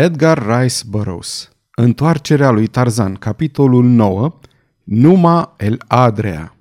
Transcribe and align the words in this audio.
Edgar 0.00 0.46
Rice 0.46 0.82
Burroughs 0.88 1.50
Întoarcerea 1.76 2.50
lui 2.50 2.66
Tarzan, 2.66 3.14
capitolul 3.14 3.84
9 3.84 4.38
Numa 4.84 5.56
el 5.58 5.82
Adrea 5.86 6.56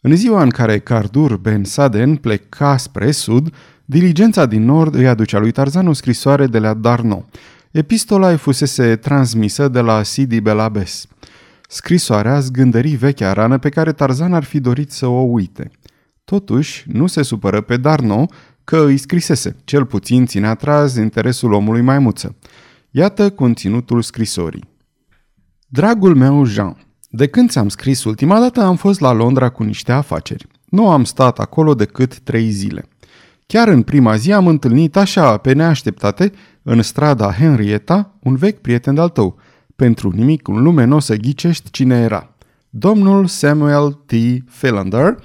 În 0.00 0.16
ziua 0.16 0.42
în 0.42 0.50
care 0.50 0.78
Cardur 0.78 1.36
Ben 1.36 1.64
Saden 1.64 2.16
pleca 2.16 2.76
spre 2.76 3.10
sud, 3.10 3.54
diligența 3.84 4.46
din 4.46 4.64
nord 4.64 4.94
îi 4.94 5.08
aducea 5.08 5.38
lui 5.38 5.50
Tarzan 5.50 5.86
o 5.86 5.92
scrisoare 5.92 6.46
de 6.46 6.58
la 6.58 6.74
Darno. 6.74 7.24
Epistola 7.70 8.30
îi 8.30 8.36
fusese 8.36 8.96
transmisă 8.96 9.68
de 9.68 9.80
la 9.80 10.02
Sidi 10.02 10.40
Belabes. 10.40 11.06
Scrisoarea 11.68 12.40
zgândări 12.40 12.90
vechea 12.90 13.32
rană 13.32 13.58
pe 13.58 13.68
care 13.68 13.92
Tarzan 13.92 14.34
ar 14.34 14.44
fi 14.44 14.60
dorit 14.60 14.90
să 14.90 15.06
o 15.06 15.20
uite. 15.20 15.70
Totuși, 16.24 16.84
nu 16.92 17.06
se 17.06 17.22
supără 17.22 17.60
pe 17.60 17.76
Darno 17.76 18.26
că 18.70 18.84
îi 18.84 18.96
scrisese, 18.96 19.56
cel 19.64 19.84
puțin 19.84 20.26
ține 20.26 20.46
atras 20.46 20.96
interesul 20.96 21.52
omului 21.52 21.80
maimuță. 21.80 22.36
Iată 22.90 23.30
conținutul 23.30 24.02
scrisorii. 24.02 24.68
Dragul 25.66 26.14
meu 26.14 26.44
Jean, 26.44 26.76
de 27.08 27.26
când 27.26 27.50
ți-am 27.50 27.68
scris 27.68 28.04
ultima 28.04 28.40
dată 28.40 28.60
am 28.60 28.76
fost 28.76 29.00
la 29.00 29.12
Londra 29.12 29.48
cu 29.48 29.62
niște 29.62 29.92
afaceri. 29.92 30.46
Nu 30.64 30.90
am 30.90 31.04
stat 31.04 31.38
acolo 31.38 31.74
decât 31.74 32.18
trei 32.18 32.50
zile. 32.50 32.88
Chiar 33.46 33.68
în 33.68 33.82
prima 33.82 34.16
zi 34.16 34.32
am 34.32 34.46
întâlnit 34.46 34.96
așa, 34.96 35.36
pe 35.36 35.52
neașteptate, 35.52 36.32
în 36.62 36.82
strada 36.82 37.32
Henrietta, 37.32 38.18
un 38.22 38.36
vechi 38.36 38.60
prieten 38.60 38.94
de-al 38.94 39.08
tău. 39.08 39.38
Pentru 39.76 40.10
nimic 40.10 40.48
în 40.48 40.62
lume 40.62 40.84
nu 40.84 40.96
o 40.96 41.00
să 41.00 41.16
ghicești 41.16 41.70
cine 41.70 42.00
era. 42.00 42.34
Domnul 42.68 43.26
Samuel 43.26 43.92
T. 43.92 44.12
Philander, 44.60 45.24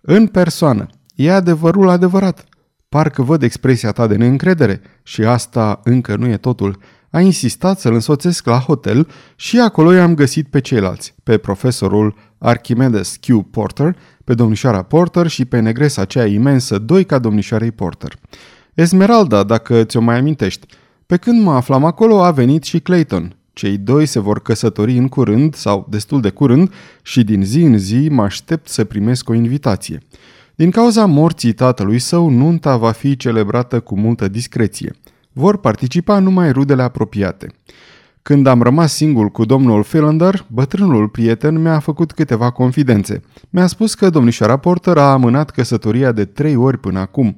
în 0.00 0.26
persoană. 0.26 0.86
E 1.14 1.32
adevărul 1.32 1.88
adevărat. 1.88 2.48
Parcă 2.88 3.22
văd 3.22 3.42
expresia 3.42 3.92
ta 3.92 4.06
de 4.06 4.16
neîncredere 4.16 4.80
și 5.02 5.22
asta 5.22 5.80
încă 5.84 6.16
nu 6.16 6.26
e 6.26 6.36
totul. 6.36 6.78
A 7.10 7.20
insistat 7.20 7.80
să-l 7.80 7.94
însoțesc 7.94 8.46
la 8.46 8.58
hotel 8.58 9.08
și 9.36 9.58
acolo 9.58 9.92
i-am 9.92 10.14
găsit 10.14 10.48
pe 10.48 10.60
ceilalți, 10.60 11.14
pe 11.22 11.38
profesorul 11.38 12.14
Archimedes 12.38 13.16
Q. 13.16 13.50
Porter, 13.50 13.96
pe 14.24 14.34
domnișoara 14.34 14.82
Porter 14.82 15.26
și 15.26 15.44
pe 15.44 15.60
negresa 15.60 16.02
aceea 16.02 16.26
imensă, 16.26 16.78
doi 16.78 17.04
ca 17.04 17.18
domnișoarei 17.18 17.72
Porter. 17.72 18.18
Esmeralda, 18.74 19.42
dacă 19.42 19.84
ți-o 19.84 20.00
mai 20.00 20.18
amintești. 20.18 20.66
Pe 21.06 21.16
când 21.16 21.42
mă 21.42 21.52
aflam 21.52 21.84
acolo, 21.84 22.22
a 22.22 22.30
venit 22.30 22.62
și 22.62 22.80
Clayton. 22.80 23.36
Cei 23.52 23.76
doi 23.76 24.06
se 24.06 24.20
vor 24.20 24.42
căsători 24.42 24.96
în 24.96 25.08
curând, 25.08 25.54
sau 25.54 25.86
destul 25.90 26.20
de 26.20 26.30
curând, 26.30 26.72
și 27.02 27.24
din 27.24 27.44
zi 27.44 27.62
în 27.62 27.78
zi 27.78 28.08
mă 28.08 28.22
aștept 28.22 28.68
să 28.68 28.84
primesc 28.84 29.28
o 29.28 29.34
invitație. 29.34 30.02
Din 30.58 30.70
cauza 30.70 31.06
morții 31.06 31.52
tatălui 31.52 31.98
său, 31.98 32.28
nunta 32.28 32.76
va 32.76 32.90
fi 32.90 33.16
celebrată 33.16 33.80
cu 33.80 33.98
multă 33.98 34.28
discreție. 34.28 34.94
Vor 35.32 35.56
participa 35.58 36.18
numai 36.18 36.52
rudele 36.52 36.82
apropiate. 36.82 37.46
Când 38.22 38.46
am 38.46 38.62
rămas 38.62 38.94
singur 38.94 39.30
cu 39.30 39.44
domnul 39.44 39.82
Philander, 39.82 40.46
bătrânul 40.48 41.08
prieten 41.08 41.62
mi-a 41.62 41.78
făcut 41.78 42.12
câteva 42.12 42.50
confidențe. 42.50 43.22
Mi-a 43.50 43.66
spus 43.66 43.94
că 43.94 44.10
domnișoara 44.10 44.56
Porter 44.56 44.96
a 44.96 45.12
amânat 45.12 45.50
căsătoria 45.50 46.12
de 46.12 46.24
trei 46.24 46.56
ori 46.56 46.78
până 46.78 46.98
acum. 46.98 47.36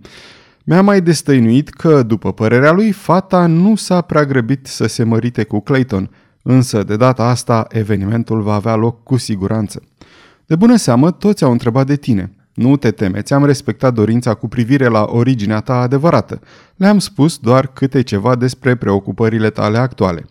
Mi-a 0.65 0.83
mai 0.83 1.01
destăinuit 1.01 1.69
că, 1.69 2.03
după 2.03 2.33
părerea 2.33 2.73
lui, 2.73 2.93
fata 2.93 3.47
nu 3.47 3.77
s-a 3.77 4.01
prea 4.01 4.25
grăbit 4.25 4.67
să 4.67 4.87
se 4.87 5.05
mărite 5.05 5.45
cu 5.45 5.61
Clayton, 5.61 6.11
însă 6.43 6.83
de 6.83 6.97
data 6.97 7.25
asta 7.25 7.67
evenimentul 7.69 8.43
va 8.43 8.55
avea 8.55 8.75
loc 8.75 9.03
cu 9.03 9.17
siguranță. 9.17 9.83
De 10.47 10.57
bună 10.57 10.77
seamă, 10.77 11.11
toți 11.11 11.45
au 11.45 11.51
întrebat 11.53 11.87
de 11.87 11.97
tine. 11.97 12.35
Nu 12.61 12.77
te 12.77 12.91
teme, 12.91 13.21
ți-am 13.21 13.45
respectat 13.45 13.95
dorința 13.95 14.35
cu 14.35 14.49
privire 14.49 14.87
la 14.87 15.07
originea 15.09 15.61
ta 15.61 15.75
adevărată. 15.75 16.41
Le-am 16.77 16.99
spus 16.99 17.39
doar 17.39 17.67
câte 17.67 18.03
ceva 18.03 18.37
despre 18.37 18.75
preocupările 18.75 19.51
tale 19.51 19.79
actuale. 19.79 20.25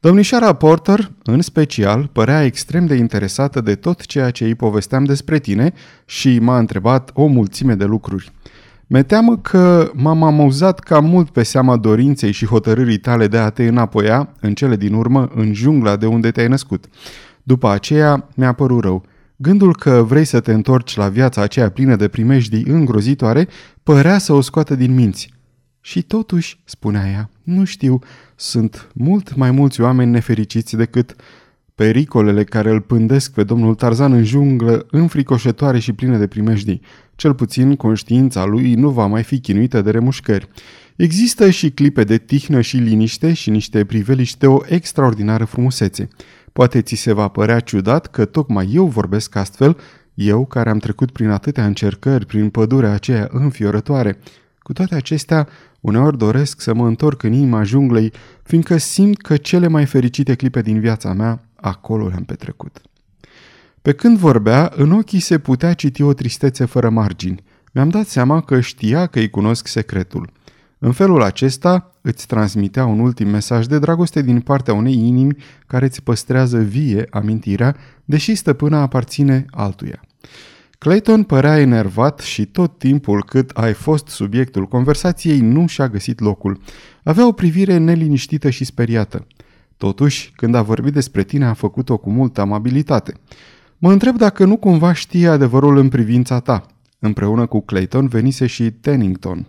Domnișoara 0.00 0.52
Porter, 0.52 1.10
în 1.22 1.40
special, 1.40 2.08
părea 2.12 2.44
extrem 2.44 2.86
de 2.86 2.94
interesată 2.94 3.60
de 3.60 3.74
tot 3.74 4.06
ceea 4.06 4.30
ce 4.30 4.44
îi 4.44 4.54
povesteam 4.54 5.04
despre 5.04 5.38
tine 5.38 5.72
și 6.04 6.38
m-a 6.38 6.58
întrebat 6.58 7.10
o 7.14 7.26
mulțime 7.26 7.74
de 7.74 7.84
lucruri. 7.84 8.32
Mi 8.86 9.04
teamă 9.04 9.36
că 9.36 9.90
m-am 9.94 10.22
amuzat 10.22 10.78
cam 10.78 11.04
mult 11.04 11.30
pe 11.30 11.42
seama 11.42 11.76
dorinței 11.76 12.32
și 12.32 12.46
hotărârii 12.46 12.98
tale 12.98 13.26
de 13.26 13.38
a 13.38 13.48
te 13.48 13.66
înapoia, 13.66 14.28
în 14.40 14.54
cele 14.54 14.76
din 14.76 14.94
urmă, 14.94 15.30
în 15.34 15.54
jungla 15.54 15.96
de 15.96 16.06
unde 16.06 16.30
te-ai 16.30 16.48
născut. 16.48 16.84
După 17.42 17.68
aceea, 17.68 18.28
mi-a 18.34 18.52
părut 18.52 18.82
rău. 18.82 19.04
Gândul 19.42 19.76
că 19.76 20.04
vrei 20.08 20.24
să 20.24 20.40
te 20.40 20.52
întorci 20.52 20.96
la 20.96 21.08
viața 21.08 21.42
aceea 21.42 21.70
plină 21.70 21.96
de 21.96 22.08
primejdii 22.08 22.64
îngrozitoare 22.66 23.48
părea 23.82 24.18
să 24.18 24.32
o 24.32 24.40
scoată 24.40 24.74
din 24.74 24.94
minți. 24.94 25.32
Și 25.80 26.02
totuși, 26.02 26.60
spunea 26.64 27.10
ea, 27.10 27.30
nu 27.42 27.64
știu, 27.64 27.98
sunt 28.36 28.88
mult 28.94 29.34
mai 29.34 29.50
mulți 29.50 29.80
oameni 29.80 30.10
nefericiți 30.10 30.76
decât 30.76 31.16
pericolele 31.74 32.44
care 32.44 32.70
îl 32.70 32.80
pândesc 32.80 33.32
pe 33.32 33.44
domnul 33.44 33.74
Tarzan 33.74 34.12
în 34.12 34.24
junglă 34.24 34.86
înfricoșătoare 34.90 35.78
și 35.78 35.92
pline 35.92 36.18
de 36.18 36.26
primejdii. 36.26 36.80
Cel 37.16 37.34
puțin 37.34 37.76
conștiința 37.76 38.44
lui 38.44 38.74
nu 38.74 38.90
va 38.90 39.06
mai 39.06 39.22
fi 39.22 39.40
chinuită 39.40 39.80
de 39.80 39.90
remușcări. 39.90 40.48
Există 40.96 41.50
și 41.50 41.70
clipe 41.70 42.04
de 42.04 42.18
tihnă 42.18 42.60
și 42.60 42.76
liniște 42.76 43.32
și 43.32 43.50
niște 43.50 43.84
priveliști 43.84 44.38
de 44.38 44.46
o 44.46 44.58
extraordinară 44.66 45.44
frumusețe. 45.44 46.08
Poate 46.52 46.82
ți 46.82 46.94
se 46.94 47.12
va 47.12 47.28
părea 47.28 47.60
ciudat 47.60 48.06
că 48.06 48.24
tocmai 48.24 48.70
eu 48.72 48.86
vorbesc 48.86 49.36
astfel, 49.36 49.76
eu 50.14 50.46
care 50.46 50.70
am 50.70 50.78
trecut 50.78 51.10
prin 51.10 51.28
atâtea 51.28 51.66
încercări, 51.66 52.26
prin 52.26 52.50
pădurea 52.50 52.92
aceea 52.92 53.28
înfiorătoare. 53.30 54.18
Cu 54.58 54.72
toate 54.72 54.94
acestea, 54.94 55.48
uneori 55.80 56.18
doresc 56.18 56.60
să 56.60 56.74
mă 56.74 56.86
întorc 56.86 57.22
în 57.22 57.32
inima 57.32 57.62
junglei, 57.62 58.12
fiindcă 58.42 58.76
simt 58.76 59.22
că 59.22 59.36
cele 59.36 59.68
mai 59.68 59.86
fericite 59.86 60.34
clipe 60.34 60.62
din 60.62 60.80
viața 60.80 61.12
mea 61.12 61.44
acolo 61.56 62.08
le-am 62.08 62.24
petrecut. 62.24 62.80
Pe 63.82 63.92
când 63.92 64.18
vorbea, 64.18 64.72
în 64.76 64.92
ochii 64.92 65.20
se 65.20 65.38
putea 65.38 65.74
citi 65.74 66.02
o 66.02 66.12
tristețe 66.12 66.64
fără 66.64 66.90
margini. 66.90 67.42
Mi-am 67.72 67.88
dat 67.88 68.06
seama 68.06 68.40
că 68.40 68.60
știa 68.60 69.06
că 69.06 69.18
îi 69.18 69.30
cunosc 69.30 69.66
secretul. 69.66 70.30
În 70.78 70.92
felul 70.92 71.22
acesta 71.22 71.91
îți 72.02 72.26
transmitea 72.26 72.84
un 72.84 72.98
ultim 72.98 73.28
mesaj 73.28 73.66
de 73.66 73.78
dragoste 73.78 74.22
din 74.22 74.40
partea 74.40 74.74
unei 74.74 74.94
inimi 74.94 75.36
care 75.66 75.84
îți 75.84 76.02
păstrează 76.02 76.58
vie 76.58 77.06
amintirea, 77.10 77.76
deși 78.04 78.34
stăpâna 78.34 78.80
aparține 78.80 79.44
altuia. 79.50 80.00
Clayton 80.78 81.22
părea 81.22 81.60
enervat 81.60 82.18
și 82.18 82.46
tot 82.46 82.78
timpul 82.78 83.24
cât 83.24 83.50
ai 83.50 83.72
fost 83.72 84.06
subiectul 84.06 84.66
conversației 84.66 85.40
nu 85.40 85.66
și-a 85.66 85.88
găsit 85.88 86.20
locul. 86.20 86.60
Avea 87.02 87.26
o 87.26 87.32
privire 87.32 87.76
neliniștită 87.76 88.50
și 88.50 88.64
speriată. 88.64 89.26
Totuși, 89.76 90.32
când 90.36 90.54
a 90.54 90.62
vorbit 90.62 90.92
despre 90.92 91.22
tine, 91.22 91.44
a 91.44 91.52
făcut-o 91.52 91.96
cu 91.96 92.10
multă 92.10 92.40
amabilitate. 92.40 93.14
Mă 93.78 93.92
întreb 93.92 94.16
dacă 94.16 94.44
nu 94.44 94.56
cumva 94.56 94.92
știe 94.92 95.28
adevărul 95.28 95.76
în 95.76 95.88
privința 95.88 96.40
ta. 96.40 96.66
Împreună 96.98 97.46
cu 97.46 97.60
Clayton 97.60 98.06
venise 98.06 98.46
și 98.46 98.70
Tennington. 98.70 99.46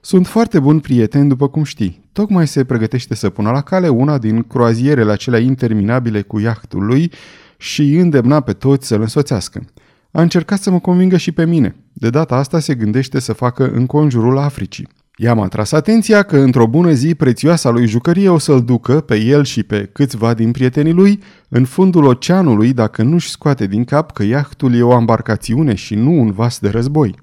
Sunt 0.00 0.26
foarte 0.26 0.60
bun 0.60 0.80
prieten, 0.80 1.28
după 1.28 1.48
cum 1.48 1.62
știi. 1.62 2.00
Tocmai 2.12 2.46
se 2.46 2.64
pregătește 2.64 3.14
să 3.14 3.30
pună 3.30 3.50
la 3.50 3.60
cale 3.60 3.88
una 3.88 4.18
din 4.18 4.42
croazierele 4.42 5.12
acelea 5.12 5.40
interminabile 5.40 6.22
cu 6.22 6.38
iahtul 6.38 6.84
lui 6.84 7.12
și 7.56 7.80
îi 7.80 8.00
îndemna 8.00 8.40
pe 8.40 8.52
toți 8.52 8.86
să-l 8.86 9.00
însoțească. 9.00 9.62
A 10.10 10.22
încercat 10.22 10.60
să 10.60 10.70
mă 10.70 10.78
convingă 10.78 11.16
și 11.16 11.32
pe 11.32 11.46
mine. 11.46 11.76
De 11.92 12.10
data 12.10 12.36
asta 12.36 12.58
se 12.58 12.74
gândește 12.74 13.18
să 13.18 13.32
facă 13.32 13.70
în 13.70 13.86
conjurul 13.86 14.38
Africii. 14.38 14.88
I-am 15.16 15.40
atras 15.40 15.72
atenția 15.72 16.22
că 16.22 16.38
într-o 16.38 16.66
bună 16.66 16.92
zi 16.92 17.14
prețioasa 17.14 17.70
lui 17.70 17.86
jucărie 17.86 18.28
o 18.28 18.38
să-l 18.38 18.64
ducă 18.64 19.00
pe 19.00 19.16
el 19.16 19.44
și 19.44 19.62
pe 19.62 19.90
câțiva 19.92 20.34
din 20.34 20.50
prietenii 20.50 20.92
lui 20.92 21.22
în 21.48 21.64
fundul 21.64 22.04
oceanului 22.04 22.72
dacă 22.72 23.02
nu-și 23.02 23.30
scoate 23.30 23.66
din 23.66 23.84
cap 23.84 24.12
că 24.12 24.22
iahtul 24.22 24.74
e 24.74 24.82
o 24.82 24.98
embarcațiune 24.98 25.74
și 25.74 25.94
nu 25.94 26.20
un 26.20 26.30
vas 26.30 26.58
de 26.58 26.68
război. 26.68 27.14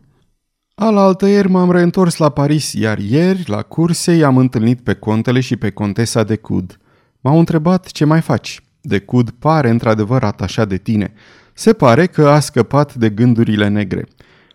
Alaltă 0.77 1.27
ieri 1.27 1.49
m-am 1.49 1.71
reîntors 1.71 2.17
la 2.17 2.29
Paris, 2.29 2.73
iar 2.73 2.97
ieri, 2.97 3.43
la 3.47 3.61
curse, 3.61 4.11
i-am 4.13 4.37
întâlnit 4.37 4.81
pe 4.81 4.93
contele 4.93 5.39
și 5.39 5.55
pe 5.55 5.69
contesa 5.69 6.23
de 6.23 6.35
Cud. 6.35 6.79
M-au 7.21 7.39
întrebat 7.39 7.85
ce 7.85 8.05
mai 8.05 8.21
faci. 8.21 8.61
De 8.81 8.99
Cud 8.99 9.29
pare 9.29 9.69
într-adevăr 9.69 10.23
atașat 10.23 10.67
de 10.67 10.77
tine. 10.77 11.13
Se 11.53 11.73
pare 11.73 12.05
că 12.05 12.29
a 12.29 12.39
scăpat 12.39 12.93
de 12.93 13.09
gândurile 13.09 13.67
negre. 13.67 14.07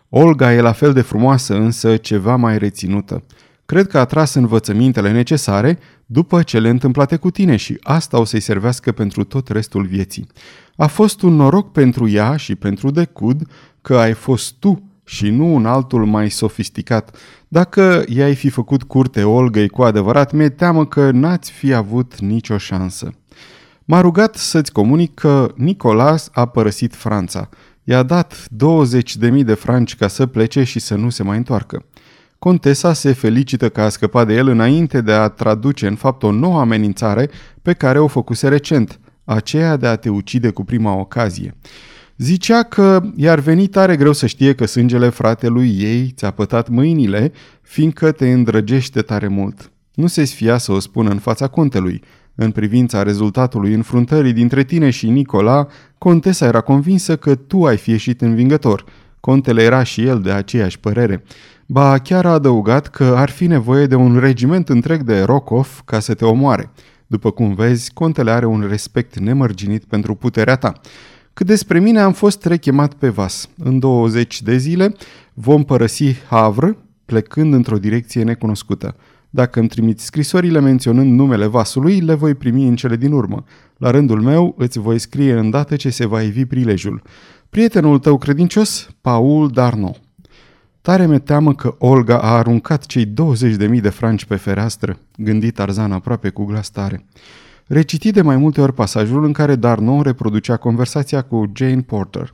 Olga 0.08 0.52
e 0.52 0.61
la 0.61 0.72
fel 0.72 0.93
de 0.93 1.00
frumoasă, 1.00 1.55
însă 1.55 1.96
ceva 1.96 2.37
mai 2.37 2.58
reținută. 2.58 3.25
Cred 3.66 3.87
că 3.87 3.99
a 3.99 4.05
tras 4.05 4.34
învățămintele 4.34 5.12
necesare 5.12 5.78
după 6.06 6.43
cele 6.43 6.69
întâmplate 6.69 7.16
cu 7.16 7.31
tine 7.31 7.56
și 7.56 7.78
asta 7.82 8.19
o 8.19 8.25
să-i 8.25 8.40
servească 8.40 8.93
pentru 8.93 9.25
tot 9.25 9.49
restul 9.49 9.87
vieții. 9.87 10.26
A 10.76 10.87
fost 10.87 11.23
un 11.23 11.34
noroc 11.34 11.73
pentru 11.73 12.08
ea 12.08 12.37
și 12.37 12.55
pentru 12.55 12.90
Decud 12.90 13.43
că 13.82 13.96
ai 13.96 14.12
fost 14.12 14.55
tu 14.58 14.89
și 15.11 15.31
nu 15.31 15.55
un 15.55 15.67
altul 15.67 16.05
mai 16.05 16.31
sofisticat. 16.31 17.17
Dacă 17.49 18.05
i-ai 18.09 18.35
fi 18.35 18.49
făcut 18.49 18.83
curte 18.83 19.25
Olgăi 19.25 19.69
cu 19.69 19.83
adevărat, 19.83 20.33
mi-e 20.33 20.49
teamă 20.49 20.87
că 20.87 21.11
n-ați 21.11 21.51
fi 21.51 21.73
avut 21.73 22.21
nicio 22.21 22.59
șansă. 22.59 23.15
M-a 23.85 24.01
rugat 24.01 24.35
să-ți 24.35 24.73
comunic 24.73 25.15
că 25.15 25.53
Nicolas 25.57 26.29
a 26.33 26.47
părăsit 26.47 26.95
Franța. 26.95 27.49
I-a 27.85 28.03
dat 28.03 28.35
20.000 28.35 29.45
de 29.45 29.55
franci 29.55 29.97
ca 29.97 30.09
să 30.09 30.27
plece 30.27 30.62
și 30.62 30.79
să 30.79 30.95
nu 30.95 31.11
se 31.11 31.23
mai 31.23 31.37
întoarcă. 31.37 31.85
Contesa 32.39 32.93
se 32.93 33.12
felicită 33.12 33.69
că 33.69 33.81
a 33.81 33.89
scăpat 33.89 34.27
de 34.27 34.35
el 34.35 34.49
înainte 34.49 35.01
de 35.01 35.12
a 35.12 35.29
traduce 35.29 35.87
în 35.87 35.95
fapt 35.95 36.23
o 36.23 36.31
nouă 36.31 36.61
amenințare 36.61 37.31
pe 37.62 37.73
care 37.73 37.99
o 37.99 38.07
făcuse 38.07 38.49
recent, 38.49 39.01
aceea 39.25 39.77
de 39.77 39.87
a 39.87 39.97
te 39.97 40.09
ucide 40.09 40.51
cu 40.51 40.65
prima 40.65 40.95
ocazie. 40.95 41.55
Zicea 42.22 42.62
că 42.62 43.02
i-ar 43.17 43.38
veni 43.38 43.67
tare 43.67 43.96
greu 43.96 44.12
să 44.12 44.26
știe 44.26 44.55
că 44.55 44.67
sângele 44.67 45.08
fratelui 45.08 45.76
ei 45.78 46.12
ți-a 46.17 46.31
pătat 46.31 46.69
mâinile, 46.69 47.32
fiindcă 47.62 48.12
te 48.12 48.32
îndrăgește 48.32 49.02
tare 49.02 49.28
mult. 49.28 49.70
Nu 49.94 50.06
se 50.06 50.25
sfia 50.25 50.58
să 50.58 50.72
o 50.72 50.78
spună 50.78 51.11
în 51.11 51.19
fața 51.19 51.46
contelui. 51.46 52.02
În 52.34 52.50
privința 52.50 53.02
rezultatului 53.02 53.75
înfruntării 53.75 54.32
dintre 54.32 54.64
tine 54.64 54.90
și 54.90 55.08
Nicola, 55.08 55.67
contesa 55.99 56.46
era 56.46 56.61
convinsă 56.61 57.17
că 57.17 57.34
tu 57.34 57.64
ai 57.64 57.76
fi 57.76 57.90
ieșit 57.90 58.20
învingător. 58.20 58.84
Contele 59.20 59.62
era 59.62 59.82
și 59.82 60.06
el 60.06 60.20
de 60.20 60.31
aceeași 60.31 60.78
părere. 60.78 61.23
Ba 61.66 61.99
chiar 61.99 62.26
a 62.26 62.32
adăugat 62.32 62.88
că 62.88 63.14
ar 63.16 63.31
fi 63.31 63.46
nevoie 63.46 63.87
de 63.87 63.94
un 63.94 64.19
regiment 64.19 64.69
întreg 64.69 65.02
de 65.02 65.23
Rokov 65.23 65.82
ca 65.84 66.00
să 66.00 66.14
te 66.14 66.25
omoare. 66.25 66.70
După 67.06 67.31
cum 67.31 67.55
vezi, 67.55 67.93
contele 67.93 68.31
are 68.31 68.46
un 68.46 68.66
respect 68.69 69.19
nemărginit 69.19 69.84
pentru 69.84 70.14
puterea 70.14 70.56
ta. 70.56 70.73
Cât 71.40 71.48
despre 71.48 71.81
mine, 71.81 72.00
am 72.00 72.12
fost 72.12 72.44
rechemat 72.44 72.94
pe 72.94 73.08
vas. 73.08 73.48
În 73.58 73.78
20 73.78 74.42
de 74.42 74.56
zile 74.56 74.94
vom 75.34 75.64
părăsi 75.64 76.14
Havre, 76.28 76.76
plecând 77.04 77.54
într-o 77.54 77.78
direcție 77.78 78.22
necunoscută. 78.22 78.96
Dacă 79.31 79.58
îmi 79.58 79.69
trimiți 79.69 80.04
scrisorile 80.04 80.60
menționând 80.60 81.12
numele 81.12 81.46
vasului, 81.46 82.00
le 82.00 82.14
voi 82.14 82.34
primi 82.34 82.66
în 82.66 82.76
cele 82.76 82.96
din 82.96 83.12
urmă. 83.12 83.44
La 83.76 83.90
rândul 83.90 84.20
meu 84.20 84.54
îți 84.58 84.78
voi 84.78 84.98
scrie 84.98 85.32
îndată 85.32 85.76
ce 85.76 85.90
se 85.90 86.06
va 86.06 86.22
ivi 86.22 86.44
prilejul. 86.44 87.02
Prietenul 87.50 87.98
tău 87.98 88.19
credincios, 88.19 88.88
Paul 89.00 89.48
Darno. 89.48 89.96
Tare 90.81 91.06
mi 91.06 91.20
teamă 91.20 91.54
că 91.54 91.75
Olga 91.78 92.19
a 92.19 92.37
aruncat 92.37 92.87
cei 92.87 93.06
20.000 93.06 93.81
de 93.81 93.88
franci 93.88 94.25
pe 94.25 94.37
fereastră, 94.37 94.98
gândit 95.16 95.54
Tarzan 95.54 95.92
aproape 95.92 96.28
cu 96.28 96.44
glas 96.44 96.70
tare. 96.70 97.04
Reciti 97.72 98.11
de 98.11 98.22
mai 98.22 98.37
multe 98.37 98.61
ori 98.61 98.72
pasajul 98.72 99.25
în 99.25 99.32
care 99.32 99.55
Darno 99.55 100.02
reproducea 100.02 100.56
conversația 100.56 101.22
cu 101.22 101.52
Jane 101.55 101.81
Porter. 101.81 102.32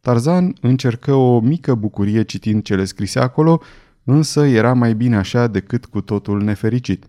Tarzan 0.00 0.54
încercă 0.60 1.14
o 1.14 1.40
mică 1.40 1.74
bucurie 1.74 2.22
citind 2.22 2.62
cele 2.62 2.84
scrise 2.84 3.18
acolo, 3.18 3.60
însă 4.04 4.46
era 4.46 4.72
mai 4.72 4.94
bine 4.94 5.16
așa 5.16 5.46
decât 5.46 5.86
cu 5.86 6.00
totul 6.00 6.42
nefericit. 6.42 7.04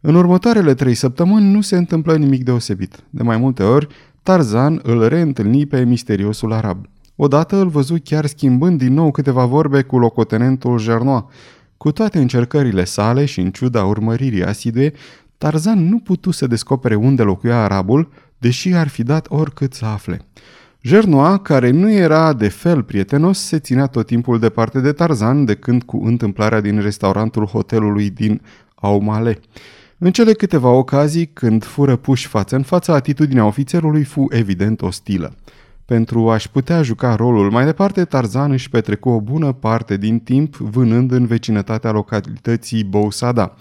În 0.00 0.14
următoarele 0.14 0.74
trei 0.74 0.94
săptămâni 0.94 1.52
nu 1.52 1.60
se 1.60 1.76
întâmplă 1.76 2.16
nimic 2.16 2.44
deosebit. 2.44 2.96
De 3.10 3.22
mai 3.22 3.36
multe 3.36 3.62
ori, 3.62 3.86
Tarzan 4.22 4.80
îl 4.82 5.08
reîntâlni 5.08 5.66
pe 5.66 5.84
misteriosul 5.84 6.52
arab. 6.52 6.86
Odată 7.16 7.56
îl 7.56 7.68
văzu 7.68 7.96
chiar 8.04 8.26
schimbând 8.26 8.78
din 8.78 8.92
nou 8.92 9.10
câteva 9.10 9.44
vorbe 9.44 9.82
cu 9.82 9.98
locotenentul 9.98 10.78
Jernoa. 10.78 11.30
Cu 11.76 11.92
toate 11.92 12.18
încercările 12.18 12.84
sale 12.84 13.24
și 13.24 13.40
în 13.40 13.50
ciuda 13.50 13.84
urmăririi 13.84 14.44
asidue, 14.44 14.92
Tarzan 15.40 15.88
nu 15.88 15.98
putu 15.98 16.30
să 16.30 16.46
descopere 16.46 16.94
unde 16.94 17.22
locuia 17.22 17.62
arabul, 17.62 18.12
deși 18.38 18.74
ar 18.74 18.88
fi 18.88 19.02
dat 19.02 19.26
oricât 19.28 19.72
să 19.72 19.84
afle. 19.84 20.20
Jernoa, 20.80 21.38
care 21.38 21.70
nu 21.70 21.90
era 21.90 22.32
de 22.32 22.48
fel 22.48 22.82
prietenos, 22.82 23.38
se 23.38 23.58
ținea 23.58 23.86
tot 23.86 24.06
timpul 24.06 24.38
departe 24.38 24.80
de 24.80 24.92
Tarzan, 24.92 25.44
de 25.44 25.54
când 25.54 25.82
cu 25.82 26.04
întâmplarea 26.04 26.60
din 26.60 26.80
restaurantul 26.80 27.44
hotelului 27.46 28.10
din 28.10 28.40
Aumale. 28.74 29.40
În 29.98 30.12
cele 30.12 30.32
câteva 30.32 30.68
ocazii, 30.68 31.26
când 31.26 31.64
fură 31.64 31.96
puși 31.96 32.26
față 32.26 32.56
în 32.56 32.62
față, 32.62 32.92
atitudinea 32.92 33.44
ofițerului 33.46 34.04
fu 34.04 34.26
evident 34.30 34.82
ostilă. 34.82 35.34
Pentru 35.84 36.30
a-și 36.30 36.50
putea 36.50 36.82
juca 36.82 37.14
rolul 37.14 37.50
mai 37.50 37.64
departe, 37.64 38.04
Tarzan 38.04 38.50
își 38.50 38.70
petrecu 38.70 39.08
o 39.08 39.20
bună 39.20 39.52
parte 39.52 39.96
din 39.96 40.18
timp 40.18 40.56
vânând 40.56 41.10
în 41.12 41.26
vecinătatea 41.26 41.90
localității 41.90 42.84
Bousada. 42.84 43.54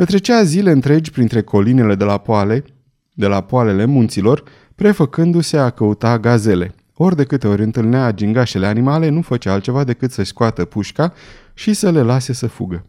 Petrecea 0.00 0.42
zile 0.42 0.70
întregi 0.70 1.10
printre 1.10 1.42
colinele 1.42 1.94
de 1.94 2.04
la 2.04 2.18
poale, 2.18 2.64
de 3.14 3.26
la 3.26 3.40
poalele 3.40 3.84
munților, 3.84 4.42
prefăcându-se 4.74 5.56
a 5.56 5.70
căuta 5.70 6.18
gazele. 6.18 6.74
Ori 6.94 7.16
de 7.16 7.24
câte 7.24 7.46
ori 7.46 7.62
întâlnea 7.62 8.12
gingașele 8.12 8.66
animale, 8.66 9.08
nu 9.08 9.20
făcea 9.20 9.52
altceva 9.52 9.84
decât 9.84 10.10
să-și 10.10 10.28
scoată 10.28 10.64
pușca 10.64 11.12
și 11.54 11.72
să 11.72 11.90
le 11.90 12.02
lase 12.02 12.32
să 12.32 12.46
fugă. 12.46 12.86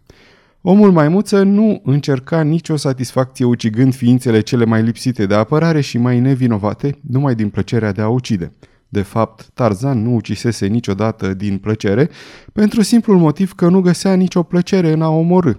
Omul 0.62 0.92
maimuță 0.92 1.44
nu 1.44 1.82
încerca 1.84 2.42
nicio 2.42 2.76
satisfacție 2.76 3.46
ucigând 3.46 3.96
ființele 3.96 4.42
cele 4.42 4.66
mai 4.66 4.84
lipsite 4.84 5.26
de 5.26 5.34
apărare 5.34 5.82
și 5.82 5.98
mai 5.98 6.20
nevinovate, 6.20 7.00
numai 7.10 7.36
din 7.36 7.50
plăcerea 7.50 7.92
de 7.92 8.02
a 8.02 8.08
ucide. 8.08 8.52
De 8.90 9.02
fapt, 9.02 9.50
Tarzan 9.54 10.04
nu 10.04 10.16
ucisese 10.16 10.66
niciodată 10.66 11.34
din 11.34 11.58
plăcere, 11.58 12.10
pentru 12.54 12.82
simplul 12.82 13.18
motiv 13.18 13.54
că 13.54 13.70
nu 13.70 13.82
găsea 13.82 14.14
nicio 14.14 14.44
plăcere 14.44 14.92
în 14.92 15.02
a 15.02 15.10
omorâ. 15.10 15.52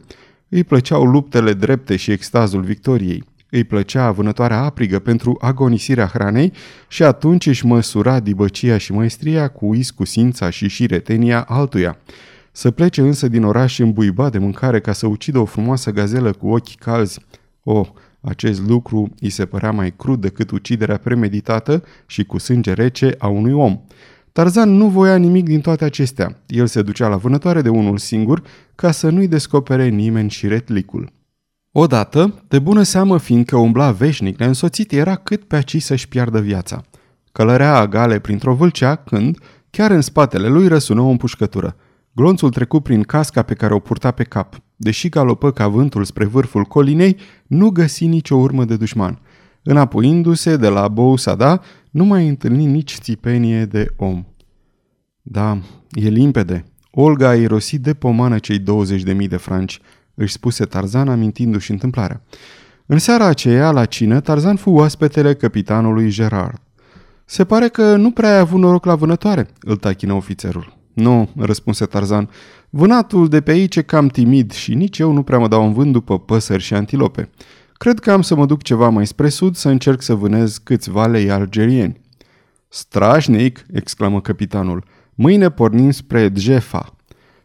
Îi 0.55 0.65
plăceau 0.65 1.05
luptele 1.05 1.53
drepte 1.53 1.97
și 1.97 2.11
extazul 2.11 2.63
victoriei. 2.63 3.25
Îi 3.51 3.65
plăcea 3.65 4.11
vânătoarea 4.11 4.63
aprigă 4.63 4.99
pentru 4.99 5.37
agonisirea 5.41 6.07
hranei 6.07 6.53
și 6.89 7.03
atunci 7.03 7.47
își 7.47 7.67
măsura 7.67 8.21
dibăcia 8.21 8.79
și 8.79 8.93
măestria 8.93 9.49
cu 9.49 9.75
iscusința 9.75 10.51
și 10.51 10.69
șiretenia 10.69 11.43
altuia. 11.43 11.99
Să 12.51 12.71
plece 12.71 13.01
însă 13.01 13.29
din 13.29 13.45
oraș 13.45 13.79
îmbuiba 13.79 14.31
de 14.31 14.39
mâncare 14.39 14.81
ca 14.81 14.93
să 14.93 15.07
ucidă 15.07 15.39
o 15.39 15.45
frumoasă 15.45 15.91
gazelă 15.91 16.33
cu 16.33 16.49
ochi 16.49 16.75
calzi. 16.79 17.21
Oh, 17.63 17.89
acest 18.21 18.67
lucru 18.67 19.11
îi 19.21 19.31
se 19.31 19.47
părea 19.47 19.71
mai 19.71 19.93
crud 19.97 20.21
decât 20.21 20.51
uciderea 20.51 20.97
premeditată 20.97 21.85
și 22.07 22.25
cu 22.25 22.39
sânge 22.39 22.73
rece 22.73 23.15
a 23.19 23.29
unui 23.29 23.53
om. 23.53 23.81
Tarzan 24.33 24.71
nu 24.71 24.89
voia 24.89 25.17
nimic 25.17 25.45
din 25.45 25.61
toate 25.61 25.85
acestea. 25.85 26.43
El 26.47 26.67
se 26.67 26.83
ducea 26.83 27.09
la 27.09 27.17
vânătoare 27.17 27.63
de 27.63 27.69
unul 27.69 27.99
singur 27.99 28.43
ca 28.75 28.91
să 28.91 29.11
nu-i 29.11 29.29
descopere 29.29 29.89
nimeni 29.89 30.31
și 30.31 30.49
retlicul. 30.49 31.13
Odată, 31.73 32.45
de 32.49 32.59
bună 32.59 32.83
seamă 32.83 33.19
fiindcă 33.19 33.57
umbla 33.57 33.91
veșnic 33.91 34.39
neînsoțit, 34.39 34.93
era 34.93 35.15
cât 35.15 35.45
pe 35.45 35.57
aci 35.57 35.83
să-și 35.83 36.09
piardă 36.09 36.41
viața. 36.41 36.83
Călărea 37.33 37.77
agale 37.77 38.19
printr-o 38.19 38.55
vâlcea 38.55 38.95
când, 38.95 39.39
chiar 39.71 39.91
în 39.91 40.01
spatele 40.01 40.49
lui, 40.49 40.69
răsună 40.69 41.01
o 41.01 41.09
împușcătură. 41.09 41.77
Glonțul 42.13 42.51
trecu 42.51 42.81
prin 42.81 43.03
casca 43.03 43.43
pe 43.43 43.55
care 43.55 43.75
o 43.75 43.79
purta 43.79 44.11
pe 44.11 44.23
cap. 44.25 44.63
Deși 44.77 45.09
galopă 45.09 45.51
ca 45.51 45.69
vântul 45.69 46.05
spre 46.05 46.25
vârful 46.25 46.65
colinei, 46.65 47.17
nu 47.47 47.71
găsi 47.71 48.07
nicio 48.07 48.37
urmă 48.37 48.65
de 48.65 48.77
dușman. 48.77 49.21
Înapoiindu-se 49.63 50.57
de 50.57 50.69
la 50.69 50.89
Bousada, 50.89 51.61
nu 51.93 52.05
mai 52.05 52.29
întâlni 52.29 52.67
nici 52.67 52.97
țipenie 53.01 53.65
de 53.65 53.87
om. 53.97 54.25
Da, 55.23 55.59
e 55.91 56.09
limpede. 56.09 56.65
Olga 56.91 57.29
a 57.29 57.35
irosit 57.35 57.81
de 57.81 57.95
pomană 57.95 58.39
cei 58.39 58.59
20.000 58.59 59.29
de 59.29 59.37
franci, 59.37 59.81
își 60.15 60.33
spuse 60.33 60.65
Tarzan 60.65 61.09
amintindu-și 61.09 61.71
întâmplarea. 61.71 62.23
În 62.87 62.99
seara 62.99 63.25
aceea, 63.25 63.71
la 63.71 63.85
cină, 63.85 64.21
Tarzan 64.21 64.57
fu 64.57 64.71
oaspetele 64.71 65.35
capitanului 65.35 66.11
Gerard. 66.11 66.61
Se 67.25 67.45
pare 67.45 67.69
că 67.69 67.97
nu 67.97 68.11
prea 68.11 68.33
ai 68.33 68.39
avut 68.39 68.61
noroc 68.61 68.85
la 68.85 68.95
vânătoare, 68.95 69.49
îl 69.61 69.77
tachină 69.77 70.13
ofițerul. 70.13 70.77
Nu, 70.93 71.29
răspunse 71.37 71.85
Tarzan. 71.85 72.29
Vânatul 72.71 73.29
de 73.29 73.41
pe 73.41 73.51
aici 73.51 73.77
e 73.77 73.83
cam 73.83 74.07
timid 74.07 74.53
și 74.53 74.75
nici 74.75 74.99
eu 74.99 75.13
nu 75.13 75.23
prea 75.23 75.39
mă 75.39 75.49
dau 75.49 75.67
în 75.67 75.73
vânt 75.73 75.93
după 75.93 76.19
păsări 76.19 76.63
și 76.63 76.75
antilope. 76.75 77.31
Cred 77.83 77.99
că 77.99 78.13
am 78.13 78.23
să 78.23 78.35
mă 78.35 78.47
duc 78.47 78.63
ceva 78.63 78.89
mai 78.89 79.07
spre 79.07 79.29
sud 79.29 79.57
să 79.57 79.69
încerc 79.69 80.03
să 80.03 80.15
vânez 80.15 80.59
câțiva 80.59 81.07
lei 81.07 81.31
algerieni. 81.31 82.01
Strașnic, 82.69 83.67
exclamă 83.73 84.21
capitanul. 84.21 84.85
Mâine 85.15 85.51
pornim 85.51 85.91
spre 85.91 86.29
Djefa. 86.29 86.95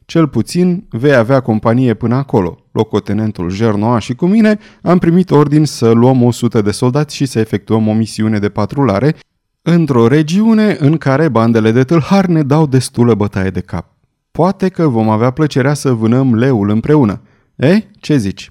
Cel 0.05 0.27
puțin 0.27 0.85
vei 0.89 1.15
avea 1.15 1.39
companie 1.39 1.93
până 1.93 2.15
acolo. 2.15 2.57
Locotenentul 2.71 3.49
Jernoa 3.49 3.99
și 3.99 4.15
cu 4.15 4.25
mine 4.25 4.59
am 4.81 4.97
primit 4.97 5.31
ordin 5.31 5.65
să 5.65 5.91
luăm 5.91 6.23
100 6.23 6.61
de 6.61 6.71
soldați 6.71 7.15
și 7.15 7.25
să 7.25 7.39
efectuăm 7.39 7.87
o 7.87 7.93
misiune 7.93 8.39
de 8.39 8.49
patrulare 8.49 9.15
într-o 9.61 10.07
regiune 10.07 10.75
în 10.79 10.97
care 10.97 11.29
bandele 11.29 11.71
de 11.71 11.83
tâlhar 11.83 12.25
ne 12.25 12.43
dau 12.43 12.67
destulă 12.67 13.13
bătaie 13.13 13.49
de 13.49 13.61
cap. 13.61 13.85
Poate 14.31 14.69
că 14.69 14.87
vom 14.87 15.09
avea 15.09 15.31
plăcerea 15.31 15.73
să 15.73 15.91
vânăm 15.91 16.35
leul 16.35 16.69
împreună. 16.69 17.21
Eh, 17.55 17.77
ce 17.99 18.17
zici? 18.17 18.49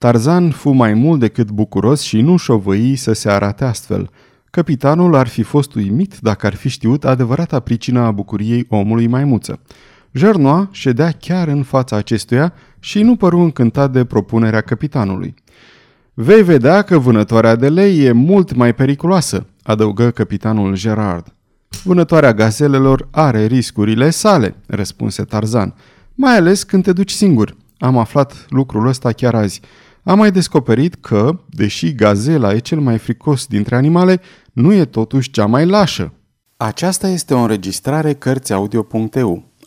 Tarzan 0.00 0.50
fu 0.50 0.70
mai 0.70 0.94
mult 0.94 1.20
decât 1.20 1.50
bucuros 1.50 2.00
și 2.00 2.20
nu 2.20 2.36
șovăi 2.36 2.96
să 2.96 3.12
se 3.12 3.30
arate 3.30 3.64
astfel. 3.64 4.10
Capitanul 4.50 5.14
ar 5.14 5.26
fi 5.26 5.42
fost 5.42 5.74
uimit 5.74 6.18
dacă 6.20 6.46
ar 6.46 6.54
fi 6.54 6.68
știut 6.68 7.04
adevărata 7.04 7.60
pricina 7.60 8.06
a 8.06 8.10
bucuriei 8.10 8.66
omului 8.68 9.06
maimuță. 9.06 9.60
Jernoa 10.12 10.68
ședea 10.70 11.10
chiar 11.10 11.48
în 11.48 11.62
fața 11.62 11.96
acestuia 11.96 12.52
și 12.78 13.02
nu 13.02 13.16
păru 13.16 13.38
încântat 13.38 13.92
de 13.92 14.04
propunerea 14.04 14.60
capitanului. 14.60 15.34
Vei 16.14 16.42
vedea 16.42 16.82
că 16.82 16.98
vânătoarea 16.98 17.56
de 17.56 17.68
lei 17.68 18.04
e 18.04 18.12
mult 18.12 18.54
mai 18.54 18.74
periculoasă, 18.74 19.46
adăugă 19.62 20.10
capitanul 20.10 20.74
Gerard. 20.76 21.34
Vânătoarea 21.84 22.34
gazelelor 22.34 23.08
are 23.10 23.46
riscurile 23.46 24.10
sale, 24.10 24.56
răspunse 24.66 25.22
Tarzan, 25.22 25.74
mai 26.14 26.36
ales 26.36 26.62
când 26.62 26.82
te 26.82 26.92
duci 26.92 27.10
singur. 27.10 27.56
Am 27.78 27.98
aflat 27.98 28.46
lucrul 28.48 28.86
ăsta 28.86 29.12
chiar 29.12 29.34
azi. 29.34 29.60
Am 30.02 30.18
mai 30.18 30.32
descoperit 30.32 30.94
că, 30.94 31.40
deși 31.48 31.94
gazela 31.94 32.52
e 32.52 32.58
cel 32.58 32.80
mai 32.80 32.98
fricos 32.98 33.46
dintre 33.46 33.76
animale, 33.76 34.20
nu 34.52 34.72
e 34.72 34.84
totuși 34.84 35.30
cea 35.30 35.46
mai 35.46 35.66
lașă. 35.66 36.12
Aceasta 36.56 37.08
este 37.08 37.34
o 37.34 37.38
înregistrare 37.38 38.14
Cărțiaudio.eu. 38.14 39.49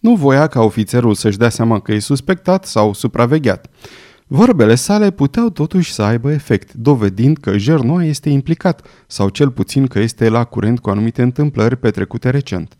Nu 0.00 0.14
voia 0.14 0.46
ca 0.46 0.60
ofițerul 0.60 1.14
să-și 1.14 1.38
dea 1.38 1.48
seama 1.48 1.80
că 1.80 1.92
e 1.92 1.98
suspectat 1.98 2.64
sau 2.64 2.92
supravegheat. 2.92 3.70
Vorbele 4.26 4.74
sale 4.74 5.10
puteau 5.10 5.50
totuși 5.50 5.92
să 5.92 6.02
aibă 6.02 6.32
efect, 6.32 6.72
dovedind 6.72 7.36
că 7.36 7.58
Jernoa 7.58 8.04
este 8.04 8.28
implicat, 8.28 8.86
sau 9.06 9.28
cel 9.28 9.50
puțin 9.50 9.86
că 9.86 9.98
este 9.98 10.28
la 10.28 10.44
curent 10.44 10.78
cu 10.78 10.90
anumite 10.90 11.22
întâmplări 11.22 11.76
petrecute 11.76 12.30
recent. 12.30 12.76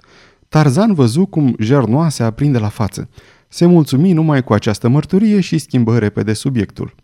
Tarzan 0.48 0.94
văzu 0.94 1.26
cum 1.26 1.54
Jernoa 1.58 2.08
se 2.08 2.22
aprinde 2.22 2.58
la 2.58 2.68
față. 2.68 3.08
Se 3.48 3.66
mulțumi 3.66 4.12
numai 4.12 4.44
cu 4.44 4.52
această 4.52 4.88
mărturie 4.88 5.40
și 5.40 5.58
schimbă 5.58 5.98
repede 5.98 6.32
subiectul. 6.32 6.94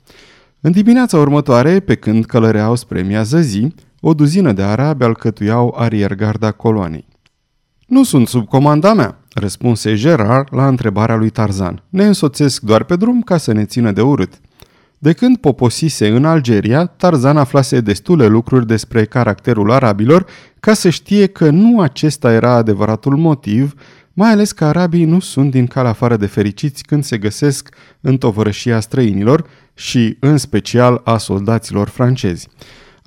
În 0.61 0.73
dimineața 0.73 1.18
următoare, 1.18 1.80
pe 1.80 1.94
când 1.94 2.25
călăreau 2.25 2.75
spre 2.75 3.02
miază 3.02 3.40
zi, 3.40 3.75
o 4.00 4.14
duzină 4.14 4.52
de 4.52 4.62
arabi 4.62 5.04
alcătuiau 5.04 5.75
ariergarda 5.78 6.52
coloanei. 6.52 7.06
Nu 7.87 8.04
sunt 8.04 8.28
sub 8.28 8.49
comanda 8.49 8.94
mea, 8.94 9.20
răspunse 9.38 9.95
Gerard 9.95 10.49
la 10.50 10.66
întrebarea 10.66 11.16
lui 11.16 11.31
Tarzan. 11.31 11.83
Ne 11.88 12.07
însoțesc 12.07 12.62
doar 12.62 12.85
pe 12.85 12.97
drum 12.97 13.23
ca 13.23 13.37
să 13.37 13.52
ne 13.52 13.64
țină 13.64 13.93
de 13.93 14.00
urât. 14.00 14.40
De 14.99 15.12
când 15.12 15.37
poposise 15.37 16.09
în 16.09 16.25
Algeria, 16.25 16.87
Tarzan 16.87 17.37
aflase 17.37 17.81
destule 17.81 18.26
lucruri 18.26 18.66
despre 18.66 19.05
caracterul 19.05 19.71
arabilor 19.71 20.26
ca 20.61 20.75
să 20.75 20.88
știe 20.88 21.26
că 21.26 21.50
nu 21.50 21.81
acesta 21.81 22.33
era 22.33 22.50
adevăratul 22.52 23.16
motiv, 23.16 23.75
mai 24.12 24.31
ales 24.31 24.52
că 24.52 24.64
arabii 24.64 25.05
nu 25.05 25.21
sunt 25.21 25.50
din 25.50 25.66
cal 25.66 25.87
afară 25.87 26.16
de 26.16 26.26
fericiți 26.26 26.83
când 26.83 27.05
se 27.05 27.19
găsesc 27.19 27.75
în 28.00 28.19
tovărășia 28.19 28.81
străinilor 28.81 29.47
și, 29.75 30.16
în 30.21 30.37
special, 30.37 31.00
a 31.05 31.16
soldaților 31.16 31.88
francezi. 31.88 32.49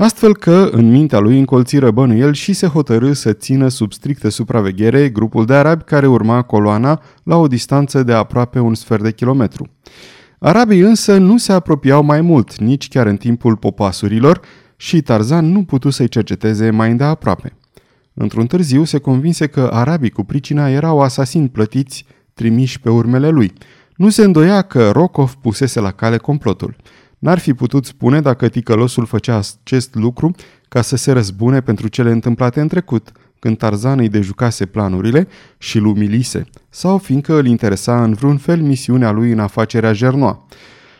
Astfel 0.01 0.35
că, 0.35 0.69
în 0.71 0.91
mintea 0.91 1.19
lui, 1.19 1.39
încolțiră 1.39 1.91
bănuiel 1.91 2.33
și 2.33 2.53
se 2.53 2.67
hotărâ 2.67 3.13
să 3.13 3.33
țină 3.33 3.67
sub 3.67 3.93
strictă 3.93 4.29
supraveghere 4.29 5.09
grupul 5.09 5.45
de 5.45 5.53
arabi 5.53 5.83
care 5.83 6.07
urma 6.07 6.41
coloana 6.41 7.01
la 7.23 7.35
o 7.35 7.47
distanță 7.47 8.03
de 8.03 8.13
aproape 8.13 8.59
un 8.59 8.75
sfert 8.75 9.03
de 9.03 9.11
kilometru. 9.11 9.69
Arabii 10.37 10.79
însă 10.79 11.17
nu 11.17 11.37
se 11.37 11.51
apropiau 11.51 12.03
mai 12.03 12.21
mult, 12.21 12.59
nici 12.59 12.87
chiar 12.87 13.05
în 13.07 13.17
timpul 13.17 13.55
popasurilor, 13.55 14.41
și 14.75 15.01
Tarzan 15.01 15.51
nu 15.51 15.63
putu 15.63 15.89
să-i 15.89 16.09
cerceteze 16.09 16.69
mai 16.69 16.91
îndeaproape. 16.91 17.53
Într-un 18.13 18.47
târziu 18.47 18.83
se 18.83 18.97
convinse 18.97 19.47
că 19.47 19.69
arabii 19.73 20.09
cu 20.09 20.23
pricina 20.23 20.69
erau 20.69 20.99
asasini 20.99 21.49
plătiți 21.49 22.05
trimiși 22.33 22.79
pe 22.79 22.89
urmele 22.89 23.29
lui. 23.29 23.53
Nu 23.95 24.09
se 24.09 24.23
îndoia 24.23 24.61
că 24.61 24.89
Rokov 24.89 25.33
pusese 25.33 25.79
la 25.79 25.91
cale 25.91 26.17
complotul– 26.17 26.75
N-ar 27.19 27.39
fi 27.39 27.53
putut 27.53 27.85
spune 27.85 28.21
dacă 28.21 28.47
ticălosul 28.47 29.05
făcea 29.05 29.39
acest 29.63 29.95
lucru 29.95 30.35
ca 30.67 30.81
să 30.81 30.95
se 30.95 31.11
răzbune 31.11 31.61
pentru 31.61 31.87
cele 31.87 32.11
întâmplate 32.11 32.61
în 32.61 32.67
trecut, 32.67 33.11
când 33.39 33.57
Tarzan 33.57 33.99
îi 33.99 34.09
dejucase 34.09 34.65
planurile 34.65 35.27
și 35.57 35.77
îl 35.77 35.85
umilise, 35.85 36.45
sau 36.69 36.97
fiindcă 36.97 37.37
îl 37.37 37.45
interesa 37.45 38.03
în 38.03 38.13
vreun 38.13 38.37
fel 38.37 38.61
misiunea 38.61 39.11
lui 39.11 39.31
în 39.31 39.39
afacerea 39.39 39.93
Jernoa. 39.93 40.45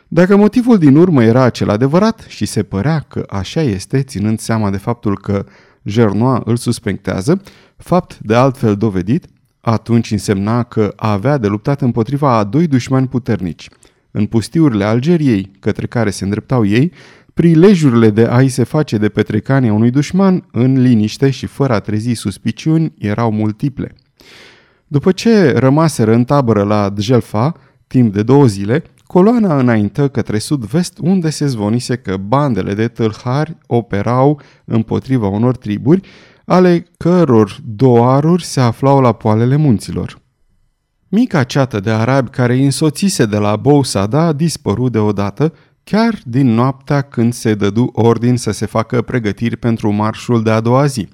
Dacă 0.07 0.35
motivul 0.35 0.77
din 0.77 0.95
urmă 0.95 1.23
era 1.23 1.41
acel 1.41 1.69
adevărat 1.69 2.25
și 2.27 2.45
se 2.45 2.63
părea 2.63 2.99
că 3.07 3.23
așa 3.29 3.61
este, 3.61 4.01
ținând 4.01 4.39
seama 4.39 4.69
de 4.69 4.77
faptul 4.77 5.17
că 5.19 5.45
Jernoa 5.83 6.41
îl 6.45 6.55
suspectează, 6.55 7.41
fapt 7.77 8.17
de 8.21 8.35
altfel 8.35 8.75
dovedit, 8.75 9.25
atunci 9.61 10.11
însemna 10.11 10.63
că 10.63 10.93
avea 10.95 11.37
de 11.37 11.47
luptat 11.47 11.81
împotriva 11.81 12.37
a 12.37 12.43
doi 12.43 12.67
dușmani 12.67 13.07
puternici– 13.07 13.69
în 14.11 14.25
pustiurile 14.25 14.83
Algeriei, 14.83 15.51
către 15.59 15.87
care 15.87 16.09
se 16.09 16.23
îndreptau 16.23 16.65
ei, 16.65 16.91
prilejurile 17.33 18.09
de 18.09 18.25
a-i 18.29 18.47
se 18.47 18.63
face 18.63 18.97
de 18.97 19.09
petrecania 19.09 19.73
unui 19.73 19.89
dușman, 19.89 20.45
în 20.51 20.81
liniște 20.81 21.29
și 21.29 21.45
fără 21.45 21.73
a 21.73 21.79
trezi 21.79 22.13
suspiciuni, 22.13 22.93
erau 22.97 23.31
multiple. 23.31 23.95
După 24.87 25.11
ce 25.11 25.51
rămaseră 25.51 26.13
în 26.13 26.23
tabără 26.23 26.63
la 26.63 26.89
Djelfa, 26.89 27.53
timp 27.87 28.13
de 28.13 28.23
două 28.23 28.45
zile, 28.45 28.83
coloana 29.05 29.57
înaintă 29.57 30.07
către 30.07 30.37
sud-vest 30.37 30.97
unde 31.01 31.29
se 31.29 31.45
zvonise 31.45 31.95
că 31.95 32.17
bandele 32.17 32.73
de 32.73 32.87
tâlhari 32.87 33.57
operau 33.67 34.41
împotriva 34.65 35.27
unor 35.27 35.57
triburi, 35.57 36.01
ale 36.45 36.85
căror 36.97 37.57
doaruri 37.65 38.43
se 38.43 38.59
aflau 38.59 39.01
la 39.01 39.11
poalele 39.11 39.55
munților. 39.55 40.19
Mica 41.11 41.43
ceată 41.43 41.79
de 41.79 41.89
arabi 41.89 42.29
care 42.29 42.53
îi 42.53 42.63
însoțise 42.63 43.25
de 43.25 43.37
la 43.37 43.55
Bousada 43.55 44.21
a 44.21 44.33
dispărut 44.33 44.91
deodată, 44.91 45.53
chiar 45.83 46.19
din 46.23 46.53
noaptea 46.53 47.01
când 47.01 47.33
se 47.33 47.53
dădu 47.53 47.89
ordin 47.93 48.37
să 48.37 48.51
se 48.51 48.65
facă 48.65 49.01
pregătiri 49.01 49.57
pentru 49.57 49.91
marșul 49.91 50.43
de 50.43 50.49
a 50.49 50.59
doua 50.59 50.85
zi. 50.85 51.07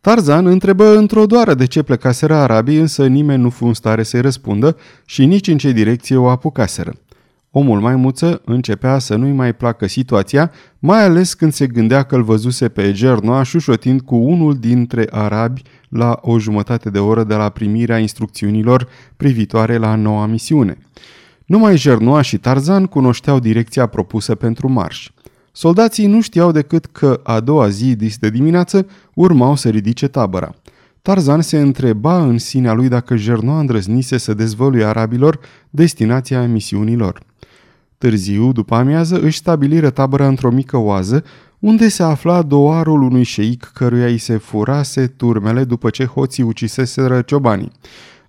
Tarzan 0.00 0.46
întrebă 0.46 0.96
într-o 0.96 1.26
doară 1.26 1.54
de 1.54 1.66
ce 1.66 1.82
plecaseră 1.82 2.34
arabii, 2.34 2.78
însă 2.78 3.06
nimeni 3.06 3.42
nu 3.42 3.50
fu 3.50 3.66
în 3.66 3.74
stare 3.74 4.02
să-i 4.02 4.20
răspundă 4.20 4.76
și 5.04 5.24
nici 5.24 5.48
în 5.48 5.58
ce 5.58 5.70
direcție 5.70 6.16
o 6.16 6.28
apucaseră. 6.28 6.92
Omul 7.50 7.80
maimuță 7.80 8.40
începea 8.44 8.98
să 8.98 9.16
nu-i 9.16 9.32
mai 9.32 9.54
placă 9.54 9.86
situația, 9.86 10.50
mai 10.78 11.02
ales 11.02 11.34
când 11.34 11.52
se 11.52 11.66
gândea 11.66 12.02
că 12.02 12.14
îl 12.14 12.22
văzuse 12.22 12.68
pe 12.68 12.92
Gernoa 12.92 13.42
șușotind 13.42 14.00
cu 14.00 14.16
unul 14.16 14.54
dintre 14.54 15.06
arabi 15.10 15.62
la 15.88 16.18
o 16.20 16.38
jumătate 16.38 16.90
de 16.90 16.98
oră 16.98 17.24
de 17.24 17.34
la 17.34 17.48
primirea 17.48 17.98
instrucțiunilor 17.98 18.88
privitoare 19.16 19.76
la 19.76 19.94
noua 19.94 20.26
misiune. 20.26 20.78
Numai 21.44 21.76
Gernoa 21.76 22.20
și 22.20 22.38
Tarzan 22.38 22.86
cunoșteau 22.86 23.38
direcția 23.38 23.86
propusă 23.86 24.34
pentru 24.34 24.68
marș. 24.68 25.10
Soldații 25.52 26.06
nu 26.06 26.20
știau 26.20 26.52
decât 26.52 26.86
că 26.86 27.20
a 27.22 27.40
doua 27.40 27.68
zi 27.68 27.96
dis 27.96 28.18
de 28.18 28.30
dimineață 28.30 28.86
urmau 29.14 29.56
să 29.56 29.68
ridice 29.68 30.08
tabăra. 30.08 30.54
Tarzan 31.02 31.40
se 31.40 31.60
întreba 31.60 32.22
în 32.22 32.38
sinea 32.38 32.72
lui 32.72 32.88
dacă 32.88 33.14
Gernoa 33.14 33.58
îndrăznise 33.58 34.18
să 34.18 34.34
dezvăluie 34.34 34.84
arabilor 34.84 35.38
destinația 35.70 36.46
misiunilor. 36.46 37.22
Târziu, 37.98 38.52
după 38.52 38.74
amiază, 38.74 39.20
își 39.20 39.38
stabiliră 39.38 39.90
tabăra 39.90 40.26
într-o 40.26 40.50
mică 40.50 40.76
oază, 40.76 41.24
unde 41.58 41.88
se 41.88 42.02
afla 42.02 42.42
doarul 42.42 43.02
unui 43.02 43.22
șeic 43.22 43.70
căruia 43.74 44.06
îi 44.06 44.18
se 44.18 44.36
furase 44.36 45.06
turmele 45.06 45.64
după 45.64 45.90
ce 45.90 46.04
hoții 46.04 46.42
uciseseră 46.42 47.20
ciobanii. 47.20 47.72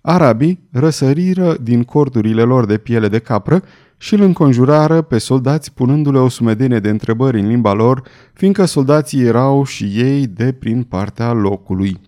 Arabii 0.02 0.60
răsăriră 0.72 1.58
din 1.62 1.84
cordurile 1.84 2.42
lor 2.42 2.66
de 2.66 2.78
piele 2.78 3.08
de 3.08 3.20
capră 3.20 3.64
și 3.98 4.14
îl 4.14 4.22
înconjurară 4.22 5.02
pe 5.02 5.18
soldați 5.18 5.74
punându-le 5.74 6.18
o 6.18 6.30
sumedenie 6.30 6.80
de 6.80 6.90
întrebări 6.90 7.40
în 7.40 7.48
limba 7.48 7.74
lor, 7.74 8.02
fiindcă 8.34 8.66
soldații 8.66 9.22
erau 9.22 9.64
și 9.64 9.84
ei 9.84 10.28
de 10.28 10.52
prin 10.52 10.84
partea 10.84 11.32
locului. 11.32 12.00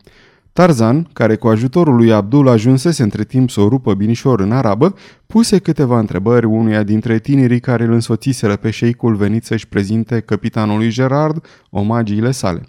Tarzan, 0.59 1.09
care 1.13 1.35
cu 1.35 1.47
ajutorul 1.47 1.95
lui 1.95 2.11
Abdul 2.11 2.47
ajunsese 2.47 3.03
între 3.03 3.23
timp 3.23 3.49
să 3.49 3.61
o 3.61 3.67
rupă 3.67 3.93
binișor 3.93 4.39
în 4.39 4.51
arabă, 4.51 4.95
puse 5.27 5.57
câteva 5.57 5.99
întrebări 5.99 6.45
unuia 6.45 6.83
dintre 6.83 7.19
tinerii 7.19 7.59
care 7.59 7.83
îl 7.83 7.91
însoțiseră 7.91 8.55
pe 8.55 8.69
șeicul 8.69 9.15
venit 9.15 9.45
să-și 9.45 9.67
prezinte 9.67 10.19
capitanului 10.19 10.89
Gerard 10.89 11.45
omagiile 11.69 12.31
sale. 12.31 12.65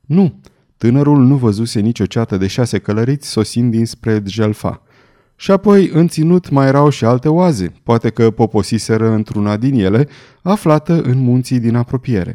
Nu, 0.00 0.40
tânărul 0.76 1.24
nu 1.24 1.34
văzuse 1.36 1.80
nicio 1.80 2.06
ceată 2.06 2.36
de 2.36 2.46
șase 2.46 2.78
călăriți 2.78 3.28
sosind 3.28 3.70
dinspre 3.70 4.18
Djelfa. 4.18 4.82
Și 5.36 5.50
apoi, 5.50 5.90
în 5.92 6.08
ținut, 6.08 6.50
mai 6.50 6.66
erau 6.66 6.88
și 6.88 7.04
alte 7.04 7.28
oaze, 7.28 7.72
poate 7.82 8.10
că 8.10 8.30
poposiseră 8.30 9.10
într-una 9.10 9.56
din 9.56 9.74
ele, 9.74 10.08
aflată 10.42 11.00
în 11.02 11.18
munții 11.18 11.58
din 11.58 11.76
apropiere. 11.76 12.34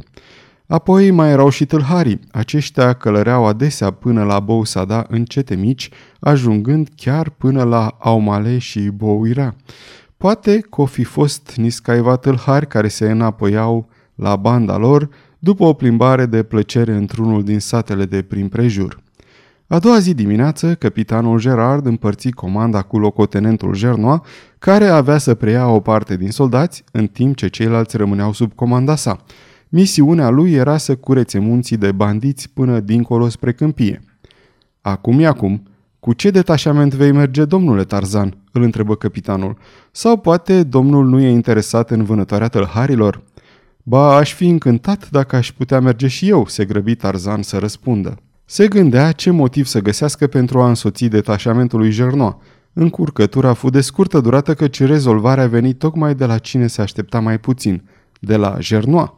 Apoi 0.71 1.11
mai 1.11 1.29
erau 1.29 1.49
și 1.49 1.65
tâlharii. 1.65 2.19
Aceștia 2.31 2.93
călăreau 2.93 3.45
adesea 3.45 3.91
până 3.91 4.23
la 4.23 4.39
Bousada 4.39 5.05
în 5.09 5.25
cete 5.25 5.55
mici, 5.55 5.89
ajungând 6.19 6.89
chiar 6.95 7.29
până 7.29 7.63
la 7.63 7.97
Aumale 7.99 8.57
și 8.57 8.79
Bouira. 8.79 9.55
Poate 10.17 10.59
că 10.59 10.81
o 10.81 10.85
fi 10.85 11.03
fost 11.03 11.53
niscaiva 11.55 12.15
tâlhari 12.15 12.67
care 12.67 12.87
se 12.87 13.11
înapoiau 13.11 13.89
la 14.15 14.35
banda 14.35 14.77
lor, 14.77 15.09
după 15.39 15.63
o 15.63 15.73
plimbare 15.73 16.25
de 16.25 16.43
plăcere 16.43 16.93
într-unul 16.93 17.43
din 17.43 17.59
satele 17.59 18.05
de 18.05 18.21
prin 18.21 18.47
prejur. 18.47 18.99
A 19.67 19.79
doua 19.79 19.99
zi 19.99 20.13
dimineață, 20.13 20.75
capitanul 20.75 21.39
Gerard 21.39 21.85
împărți 21.85 22.29
comanda 22.29 22.81
cu 22.81 22.99
locotenentul 22.99 23.75
Gernois, 23.75 24.19
care 24.59 24.85
avea 24.85 25.17
să 25.17 25.33
preia 25.33 25.67
o 25.67 25.79
parte 25.79 26.17
din 26.17 26.31
soldați, 26.31 26.83
în 26.91 27.07
timp 27.07 27.35
ce 27.35 27.47
ceilalți 27.47 27.97
rămâneau 27.97 28.33
sub 28.33 28.53
comanda 28.55 28.95
sa. 28.95 29.17
Misiunea 29.73 30.29
lui 30.29 30.53
era 30.53 30.77
să 30.77 30.95
curețe 30.95 31.39
munții 31.39 31.77
de 31.77 31.91
bandiți 31.91 32.49
până 32.49 32.79
dincolo 32.79 33.29
spre 33.29 33.53
câmpie. 33.53 34.03
Acum 34.81 35.19
e 35.19 35.25
acum. 35.25 35.63
Cu 35.99 36.13
ce 36.13 36.29
detașament 36.29 36.93
vei 36.93 37.11
merge, 37.11 37.45
domnule 37.45 37.83
Tarzan?" 37.83 38.37
îl 38.51 38.61
întrebă 38.61 38.95
capitanul. 38.95 39.57
Sau 39.91 40.17
poate 40.17 40.63
domnul 40.63 41.05
nu 41.05 41.19
e 41.19 41.29
interesat 41.29 41.91
în 41.91 42.03
vânătoarea 42.03 42.47
tălharilor?" 42.47 43.23
Ba, 43.83 44.15
aș 44.15 44.33
fi 44.33 44.47
încântat 44.47 45.09
dacă 45.09 45.35
aș 45.35 45.51
putea 45.51 45.79
merge 45.79 46.07
și 46.07 46.29
eu," 46.29 46.45
se 46.47 46.65
grăbi 46.65 46.95
Tarzan 46.95 47.41
să 47.41 47.57
răspundă. 47.57 48.17
Se 48.45 48.67
gândea 48.67 49.11
ce 49.11 49.29
motiv 49.29 49.65
să 49.65 49.79
găsească 49.79 50.27
pentru 50.27 50.61
a 50.61 50.67
însoți 50.67 51.05
detașamentul 51.05 51.79
lui 51.79 51.91
Gernois. 51.91 52.35
Încurcătura 52.73 53.53
fu 53.53 53.69
de 53.69 53.81
scurtă 53.81 54.19
durată 54.19 54.53
căci 54.53 54.83
rezolvarea 54.83 55.43
a 55.43 55.47
venit 55.47 55.79
tocmai 55.79 56.15
de 56.15 56.25
la 56.25 56.37
cine 56.37 56.67
se 56.67 56.81
aștepta 56.81 57.19
mai 57.19 57.39
puțin, 57.39 57.83
de 58.19 58.35
la 58.35 58.55
Gernois. 58.59 59.09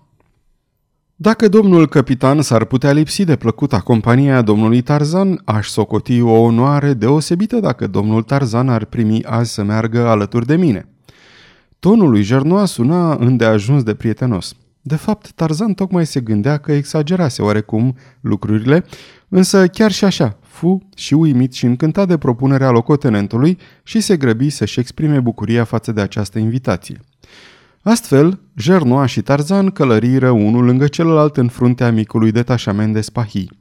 Dacă 1.24 1.48
domnul 1.48 1.88
capitan 1.88 2.42
s-ar 2.42 2.66
putea 2.66 2.92
lipsi 2.92 3.24
de 3.24 3.36
plăcuta 3.36 3.80
compania 3.80 4.42
domnului 4.42 4.82
Tarzan, 4.82 5.42
aș 5.46 5.68
socoti 5.68 6.22
o 6.22 6.32
onoare 6.32 6.94
deosebită 6.94 7.60
dacă 7.60 7.88
domnul 7.88 8.22
Tarzan 8.22 8.70
ar 8.70 8.86
primi 8.86 9.24
azi 9.24 9.54
să 9.54 9.64
meargă 9.64 10.08
alături 10.08 10.46
de 10.46 10.56
mine. 10.56 10.90
Tonul 11.80 12.10
lui 12.10 12.24
Gernois 12.24 12.72
suna 12.72 13.16
îndeajuns 13.16 13.84
de 13.84 13.94
prietenos. 13.94 14.56
De 14.82 14.96
fapt, 14.96 15.32
Tarzan 15.32 15.74
tocmai 15.74 16.06
se 16.06 16.20
gândea 16.20 16.58
că 16.58 16.72
exagerase 16.72 17.42
oarecum 17.42 17.96
lucrurile, 18.22 18.86
însă 19.30 19.68
chiar 19.68 19.92
și 19.92 20.06
așa, 20.06 20.38
fu 20.42 20.88
și 20.96 21.14
uimit 21.14 21.54
și 21.54 21.66
încântat 21.66 22.08
de 22.08 22.18
propunerea 22.18 22.70
locotenentului 22.70 23.58
și 23.84 24.00
se 24.00 24.18
grăbi 24.18 24.50
să-și 24.50 24.80
exprime 24.80 25.20
bucuria 25.20 25.64
față 25.64 25.92
de 25.92 26.02
această 26.02 26.40
invitație. 26.40 27.00
Astfel, 27.86 28.40
Jernoa 28.56 29.06
și 29.06 29.22
Tarzan 29.22 29.70
călăriră 29.70 30.30
unul 30.30 30.64
lângă 30.64 30.88
celălalt 30.88 31.38
în 31.38 31.48
fruntea 31.48 31.92
micului 31.92 32.32
detașament 32.32 32.94
de 32.94 33.02
spahii. 33.02 33.52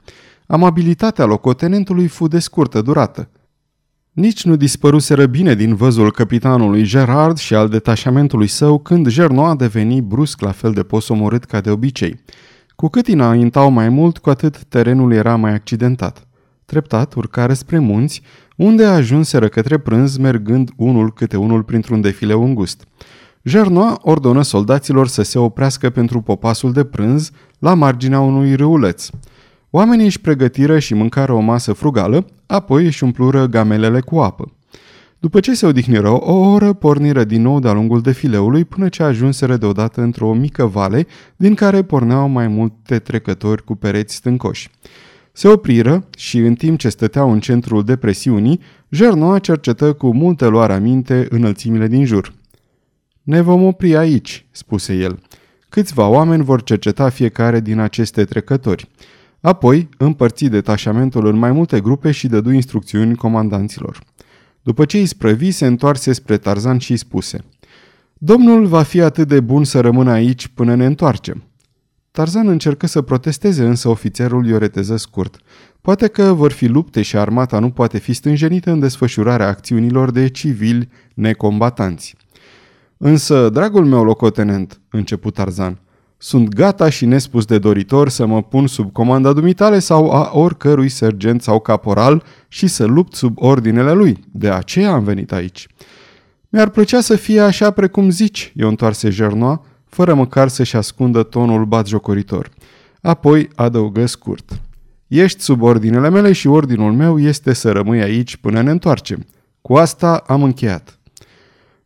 Amabilitatea 0.47 1.25
locotenentului 1.25 2.07
fu 2.07 2.29
de 2.29 2.39
scurtă 2.39 2.83
durată. 2.83 3.31
Nici 4.13 4.45
nu 4.45 4.57
dispăruseră 4.57 5.27
bine 5.27 5.55
din 5.55 5.75
văzul 5.75 6.13
capitanului 6.13 6.83
Gerard 6.83 7.37
și 7.37 7.55
al 7.55 7.69
detașamentului 7.69 8.47
său 8.47 8.79
când 8.79 9.09
Jernoa 9.09 9.55
deveni 9.55 10.01
brusc 10.01 10.41
la 10.41 10.51
fel 10.51 10.73
de 10.73 10.83
posomorât 10.83 11.45
ca 11.45 11.61
de 11.61 11.71
obicei. 11.71 12.21
Cu 12.77 12.89
cât 12.89 13.07
înaintau 13.07 13.71
mai 13.71 13.89
mult, 13.89 14.19
cu 14.19 14.31
atât 14.31 14.65
terenul 14.65 15.13
era 15.13 15.37
mai 15.37 15.53
accidentat. 15.53 16.27
Treptat 16.65 17.15
urcare 17.15 17.55
spre 17.55 17.79
munți, 17.79 18.23
unde 18.57 18.85
ajunseră 18.85 19.49
către 19.49 19.79
prânz 19.79 20.17
mergând 20.17 20.71
unul 20.77 21.13
câte 21.13 21.37
unul 21.37 21.63
printr-un 21.63 22.01
defileu 22.01 22.45
îngust. 22.45 22.87
Jernoa 23.45 23.99
ordonă 24.03 24.43
soldaților 24.43 25.09
să 25.09 25.23
se 25.23 25.39
oprească 25.39 25.91
pentru 25.91 26.21
popasul 26.21 26.73
de 26.73 26.85
prânz 26.85 27.31
la 27.59 27.75
marginea 27.75 28.21
unui 28.21 28.55
râuleț. 28.55 29.09
Oamenii 29.71 30.05
își 30.05 30.21
pregătiră 30.21 30.79
și 30.79 30.95
mâncară 30.95 31.33
o 31.33 31.41
masă 31.41 31.73
frugală, 31.73 32.27
apoi 32.47 32.85
își 32.85 33.05
umplură 33.05 33.47
gamelele 33.47 34.01
cu 34.01 34.19
apă. 34.19 34.53
După 35.19 35.41
ce 35.41 35.55
se 35.55 35.67
odihniră 35.67 36.11
o 36.11 36.33
oră, 36.33 36.73
porniră 36.73 37.25
din 37.25 37.43
nou 37.43 37.59
de-a 37.61 37.73
lungul 37.73 38.01
defileului 38.01 38.65
până 38.65 38.89
ce 38.89 39.03
ajunseră 39.03 39.57
deodată 39.57 40.01
într-o 40.01 40.33
mică 40.33 40.67
vale 40.67 41.07
din 41.37 41.55
care 41.55 41.83
porneau 41.83 42.29
mai 42.29 42.49
multe 42.49 42.99
trecători 42.99 43.65
cu 43.65 43.75
pereți 43.75 44.15
stâncoși. 44.15 44.71
Se 45.33 45.49
opriră 45.49 46.05
și 46.17 46.39
în 46.39 46.55
timp 46.55 46.79
ce 46.79 46.89
stăteau 46.89 47.33
în 47.33 47.41
centrul 47.41 47.85
depresiunii, 47.85 48.61
Jernoa 48.89 49.39
cercetă 49.39 49.93
cu 49.93 50.15
multe 50.15 50.47
luare 50.47 50.73
aminte 50.73 51.27
înălțimile 51.31 51.87
din 51.87 52.05
jur. 52.05 52.33
Ne 53.23 53.41
vom 53.41 53.63
opri 53.63 53.97
aici, 53.97 54.47
spuse 54.51 54.95
el. 54.95 55.19
Câțiva 55.69 56.07
oameni 56.07 56.45
vor 56.45 56.63
cerceta 56.63 57.09
fiecare 57.09 57.61
din 57.61 57.79
aceste 57.79 58.25
trecători. 58.25 58.89
Apoi 59.41 59.89
împărți 59.97 60.45
detașamentul 60.45 61.27
în 61.27 61.37
mai 61.37 61.53
multe 61.53 61.81
grupe 61.81 62.11
și 62.11 62.27
dădu 62.27 62.51
instrucțiuni 62.51 63.17
comandanților. 63.17 64.01
După 64.63 64.85
ce 64.85 64.99
îi 64.99 65.07
sprăvi, 65.07 65.51
se 65.51 65.67
întoarse 65.67 66.13
spre 66.13 66.37
Tarzan 66.37 66.79
și 66.79 66.91
îi 66.91 66.97
spuse 66.97 67.45
Domnul 68.13 68.67
va 68.67 68.83
fi 68.83 69.01
atât 69.01 69.29
de 69.29 69.41
bun 69.41 69.65
să 69.65 69.81
rămână 69.81 70.11
aici 70.11 70.49
până 70.49 70.75
ne 70.75 70.85
întoarcem. 70.85 71.43
Tarzan 72.11 72.49
încercă 72.49 72.87
să 72.87 73.03
protesteze, 73.03 73.65
însă 73.65 73.89
ofițerul 73.89 74.47
i-o 74.47 74.59
reteză 74.59 74.97
scurt. 74.97 75.37
Poate 75.81 76.09
că 76.09 76.33
vor 76.33 76.53
fi 76.53 76.67
lupte 76.67 77.03
și 77.03 77.17
armata 77.17 77.59
nu 77.59 77.71
poate 77.71 77.99
fi 77.99 78.13
stânjenită 78.13 78.71
în 78.71 78.79
desfășurarea 78.79 79.47
acțiunilor 79.49 80.11
de 80.11 80.29
civili 80.29 80.89
necombatanți. 81.15 82.17
Însă, 83.05 83.49
dragul 83.49 83.85
meu 83.85 84.05
locotenent, 84.05 84.81
început 84.91 85.35
Tarzan, 85.35 85.79
sunt 86.17 86.49
gata 86.49 86.89
și 86.89 87.07
nespus 87.07 87.45
de 87.45 87.59
doritor 87.59 88.09
să 88.09 88.27
mă 88.27 88.43
pun 88.43 88.67
sub 88.67 88.93
comanda 88.93 89.33
dumitale 89.33 89.79
sau 89.79 90.11
a 90.11 90.31
oricărui 90.33 90.89
sergent 90.89 91.43
sau 91.43 91.61
caporal 91.61 92.23
și 92.49 92.67
să 92.67 92.85
lupt 92.85 93.15
sub 93.15 93.35
ordinele 93.39 93.93
lui. 93.93 94.19
De 94.33 94.51
aceea 94.51 94.93
am 94.93 95.05
venit 95.05 95.33
aici. 95.33 95.67
Mi-ar 96.49 96.69
plăcea 96.69 97.01
să 97.01 97.17
fie 97.17 97.41
așa 97.41 97.71
precum 97.71 98.11
zici, 98.11 98.53
i-o 98.57 98.69
întoarse 98.69 99.11
Jernoa, 99.11 99.65
fără 99.87 100.15
măcar 100.15 100.49
să-și 100.49 100.77
ascundă 100.77 101.23
tonul 101.23 101.65
batjocoritor. 101.65 102.51
Apoi 103.01 103.49
adăugă 103.55 104.07
scurt. 104.07 104.61
Ești 105.07 105.41
sub 105.41 105.63
ordinele 105.63 106.11
mele 106.11 106.33
și 106.33 106.47
ordinul 106.47 106.93
meu 106.93 107.19
este 107.19 107.53
să 107.53 107.73
rămâi 107.73 108.03
aici 108.03 108.37
până 108.37 108.63
ne 108.63 108.71
întoarcem. 108.71 109.27
Cu 109.61 109.75
asta 109.75 110.25
am 110.27 110.43
încheiat. 110.43 110.97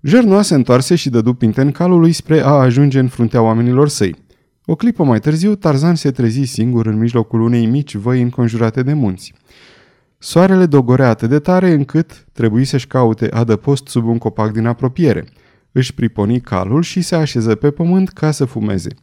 Jernoa 0.06 0.42
se 0.42 0.54
întoarse 0.54 0.94
și 0.94 1.10
dădu 1.10 1.34
pinten 1.34 1.70
calului 1.70 2.12
spre 2.12 2.40
a 2.40 2.50
ajunge 2.50 2.98
în 2.98 3.08
fruntea 3.08 3.42
oamenilor 3.42 3.88
săi. 3.88 4.14
O 4.64 4.74
clipă 4.74 5.04
mai 5.04 5.20
târziu, 5.20 5.54
Tarzan 5.54 5.94
se 5.94 6.10
trezi 6.10 6.42
singur 6.42 6.86
în 6.86 6.98
mijlocul 6.98 7.40
unei 7.40 7.66
mici 7.66 7.94
văi 7.94 8.22
înconjurate 8.22 8.82
de 8.82 8.92
munți. 8.92 9.34
Soarele 10.18 10.66
dogorea 10.66 11.08
atât 11.08 11.28
de 11.28 11.38
tare 11.38 11.72
încât 11.72 12.26
trebuie 12.32 12.64
să-și 12.64 12.86
caute 12.86 13.28
adăpost 13.30 13.86
sub 13.86 14.06
un 14.06 14.18
copac 14.18 14.52
din 14.52 14.66
apropiere. 14.66 15.24
Își 15.72 15.94
priponi 15.94 16.40
calul 16.40 16.82
și 16.82 17.00
se 17.00 17.14
așeză 17.14 17.54
pe 17.54 17.70
pământ 17.70 18.08
ca 18.08 18.30
să 18.30 18.44
fumeze. 18.44 18.94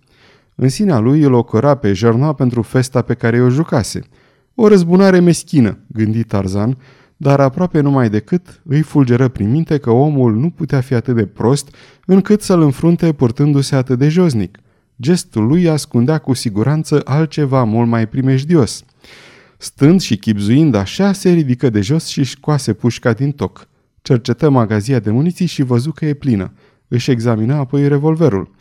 În 0.56 0.70
sinea 0.70 1.00
lui 1.00 1.22
îl 1.22 1.34
ocăra 1.34 1.76
pe 1.76 1.94
Jernoa 1.94 2.34
pentru 2.34 2.62
festa 2.62 3.02
pe 3.02 3.14
care 3.14 3.42
o 3.42 3.50
jucase. 3.50 4.00
O 4.56 4.68
răzbunare 4.68 5.20
meschină, 5.20 5.78
gândi 5.88 6.24
Tarzan, 6.24 6.78
dar 7.24 7.40
aproape 7.40 7.80
numai 7.80 8.10
decât 8.10 8.62
îi 8.66 8.82
fulgeră 8.82 9.28
prin 9.28 9.52
minte 9.52 9.78
că 9.78 9.90
omul 9.92 10.36
nu 10.36 10.50
putea 10.50 10.82
fi 10.82 10.94
atât 10.94 11.16
de 11.16 11.26
prost 11.26 11.76
încât 12.06 12.42
să-l 12.42 12.62
înfrunte 12.62 13.14
purtându-se 13.14 13.76
atât 13.76 13.98
de 13.98 14.10
josnic. 14.10 14.58
Gestul 15.02 15.46
lui 15.46 15.70
ascundea 15.70 16.18
cu 16.18 16.34
siguranță 16.34 17.02
altceva 17.06 17.64
mult 17.64 17.88
mai 17.88 18.08
primejdios. 18.08 18.84
Stând 19.58 20.02
și 20.02 20.18
chipzuind 20.18 20.76
așa, 20.76 21.14
se 21.14 21.30
ridică 21.30 21.70
de 21.70 21.82
jos 21.82 22.06
și 22.06 22.24
scoase 22.24 22.74
pușca 22.74 23.14
din 23.14 23.32
toc. 23.32 23.68
Cercetă 24.02 24.50
magazia 24.50 25.00
de 25.00 25.12
muniții 25.12 25.46
și 25.46 25.64
văzu 25.64 25.92
că 25.92 26.06
e 26.06 26.14
plină. 26.14 26.54
Își 26.88 27.12
examina 27.12 27.58
apoi 27.58 27.88
revolverul. 27.88 28.52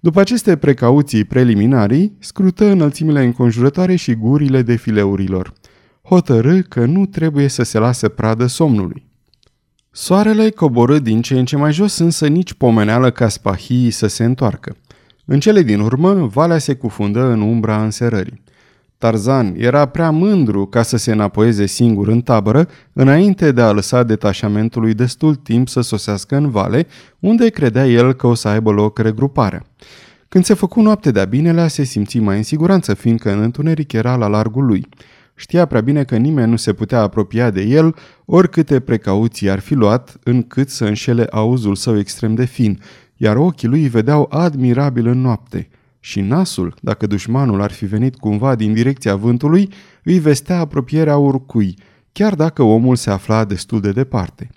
După 0.00 0.20
aceste 0.20 0.56
precauții 0.56 1.24
preliminarii, 1.24 2.16
scrută 2.18 2.64
înălțimile 2.64 3.24
înconjurătoare 3.24 3.94
și 3.96 4.14
gurile 4.14 4.62
defileurilor 4.62 5.52
hotărâ 6.08 6.60
că 6.62 6.84
nu 6.84 7.06
trebuie 7.06 7.48
să 7.48 7.62
se 7.62 7.78
lase 7.78 8.08
pradă 8.08 8.46
somnului. 8.46 9.06
Soarele 9.90 10.50
coborâ 10.50 10.98
din 10.98 11.22
ce 11.22 11.38
în 11.38 11.44
ce 11.44 11.56
mai 11.56 11.72
jos, 11.72 11.98
însă 11.98 12.26
nici 12.26 12.54
pomeneală 12.54 13.10
ca 13.10 13.28
spahii 13.28 13.90
să 13.90 14.06
se 14.06 14.24
întoarcă. 14.24 14.76
În 15.24 15.40
cele 15.40 15.62
din 15.62 15.80
urmă, 15.80 16.12
valea 16.12 16.58
se 16.58 16.74
cufundă 16.74 17.24
în 17.24 17.40
umbra 17.40 17.82
înserării. 17.82 18.42
Tarzan 18.98 19.54
era 19.56 19.86
prea 19.86 20.10
mândru 20.10 20.66
ca 20.66 20.82
să 20.82 20.96
se 20.96 21.12
înapoieze 21.12 21.66
singur 21.66 22.08
în 22.08 22.20
tabără, 22.20 22.68
înainte 22.92 23.52
de 23.52 23.60
a 23.60 23.72
lăsa 23.72 24.02
detașamentului 24.02 24.94
destul 24.94 25.34
timp 25.34 25.68
să 25.68 25.80
sosească 25.80 26.36
în 26.36 26.50
vale, 26.50 26.86
unde 27.18 27.48
credea 27.48 27.86
el 27.86 28.12
că 28.12 28.26
o 28.26 28.34
să 28.34 28.48
aibă 28.48 28.70
loc 28.70 28.98
regruparea. 28.98 29.66
Când 30.28 30.44
se 30.44 30.54
făcu 30.54 30.80
noapte 30.80 31.10
de-a 31.10 31.24
binelea, 31.24 31.68
se 31.68 31.82
simți 31.82 32.18
mai 32.18 32.36
în 32.36 32.42
siguranță, 32.42 32.94
fiindcă 32.94 33.32
în 33.32 33.40
întuneric 33.40 33.92
era 33.92 34.16
la 34.16 34.26
largul 34.26 34.64
lui– 34.64 34.86
Știa 35.38 35.66
prea 35.66 35.80
bine 35.80 36.04
că 36.04 36.16
nimeni 36.16 36.50
nu 36.50 36.56
se 36.56 36.72
putea 36.72 37.00
apropia 37.00 37.50
de 37.50 37.62
el, 37.62 37.94
oricâte 38.24 38.80
precauții 38.80 39.50
ar 39.50 39.58
fi 39.58 39.74
luat, 39.74 40.16
încât 40.22 40.70
să 40.70 40.84
înșele 40.84 41.26
auzul 41.30 41.74
său 41.74 41.98
extrem 41.98 42.34
de 42.34 42.44
fin, 42.44 42.80
iar 43.16 43.36
ochii 43.36 43.68
lui 43.68 43.88
vedeau 43.88 44.26
admirabil 44.30 45.06
în 45.06 45.20
noapte. 45.20 45.68
Și 46.00 46.20
nasul, 46.20 46.74
dacă 46.80 47.06
dușmanul 47.06 47.60
ar 47.60 47.70
fi 47.70 47.84
venit 47.84 48.16
cumva 48.16 48.54
din 48.54 48.72
direcția 48.72 49.16
vântului, 49.16 49.68
îi 50.02 50.18
vestea 50.18 50.58
apropierea 50.58 51.18
oricui, 51.18 51.74
chiar 52.12 52.34
dacă 52.34 52.62
omul 52.62 52.96
se 52.96 53.10
afla 53.10 53.44
destul 53.44 53.80
de 53.80 53.92
departe. 53.92 54.50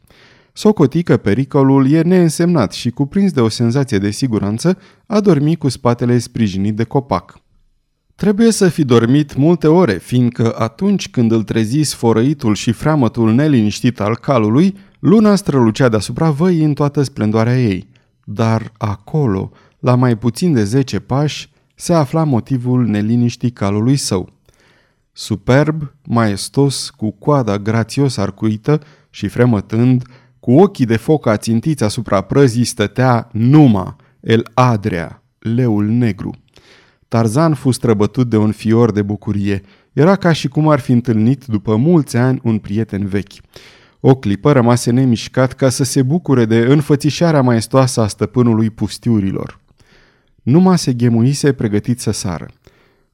Socoti 0.53 1.03
că 1.03 1.17
pericolul 1.17 1.91
e 1.91 2.01
neînsemnat 2.01 2.71
și, 2.71 2.89
cuprins 2.89 3.31
de 3.31 3.41
o 3.41 3.49
senzație 3.49 3.97
de 3.97 4.09
siguranță, 4.09 4.77
a 5.05 5.19
dormit 5.19 5.59
cu 5.59 5.69
spatele 5.69 6.17
sprijinit 6.17 6.75
de 6.75 6.83
copac. 6.83 7.39
Trebuie 8.19 8.51
să 8.51 8.69
fi 8.69 8.83
dormit 8.83 9.35
multe 9.35 9.67
ore, 9.67 9.93
fiindcă 9.93 10.55
atunci 10.57 11.09
când 11.09 11.31
îl 11.31 11.43
trezi 11.43 11.81
sfărăitul 11.81 12.55
și 12.55 12.71
freamătul 12.71 13.33
neliniștit 13.33 13.99
al 13.99 14.17
calului, 14.17 14.77
luna 14.99 15.35
strălucea 15.35 15.89
deasupra 15.89 16.29
văii 16.29 16.63
în 16.63 16.73
toată 16.73 17.01
splendoarea 17.01 17.61
ei. 17.61 17.89
Dar 18.23 18.71
acolo, 18.77 19.51
la 19.79 19.95
mai 19.95 20.17
puțin 20.17 20.53
de 20.53 20.63
zece 20.63 20.99
pași, 20.99 21.49
se 21.75 21.93
afla 21.93 22.23
motivul 22.23 22.85
neliniștii 22.85 23.51
calului 23.51 23.95
său. 23.95 24.29
Superb, 25.11 25.93
maestos, 26.05 26.89
cu 26.89 27.11
coada 27.11 27.57
grațios 27.57 28.17
arcuită 28.17 28.81
și 29.09 29.27
fremătând, 29.27 30.03
cu 30.39 30.59
ochii 30.59 30.85
de 30.85 30.97
foc 30.97 31.25
ațintiți 31.25 31.83
asupra 31.83 32.21
prăzii 32.21 32.63
stătea 32.63 33.29
Numa, 33.31 33.95
el 34.19 34.47
Adrea, 34.53 35.23
leul 35.39 35.85
negru. 35.85 36.31
Tarzan 37.09 37.53
fu 37.53 37.71
străbătut 37.71 38.29
de 38.29 38.37
un 38.37 38.51
fior 38.51 38.91
de 38.91 39.01
bucurie. 39.01 39.61
Era 39.93 40.15
ca 40.15 40.31
și 40.31 40.47
cum 40.47 40.69
ar 40.69 40.79
fi 40.79 40.91
întâlnit 40.91 41.45
după 41.45 41.75
mulți 41.75 42.17
ani 42.17 42.39
un 42.43 42.57
prieten 42.57 43.05
vechi. 43.05 43.33
O 43.99 44.15
clipă 44.15 44.51
rămase 44.51 44.91
nemișcat 44.91 45.53
ca 45.53 45.69
să 45.69 45.83
se 45.83 46.01
bucure 46.01 46.45
de 46.45 46.57
înfățișarea 46.57 47.41
maestoasă 47.41 48.01
a 48.01 48.07
stăpânului 48.07 48.69
pustiurilor. 48.69 49.59
Numa 50.43 50.75
se 50.75 50.93
ghemuise 50.93 51.53
pregătit 51.53 51.99
să 51.99 52.11
sară. 52.11 52.47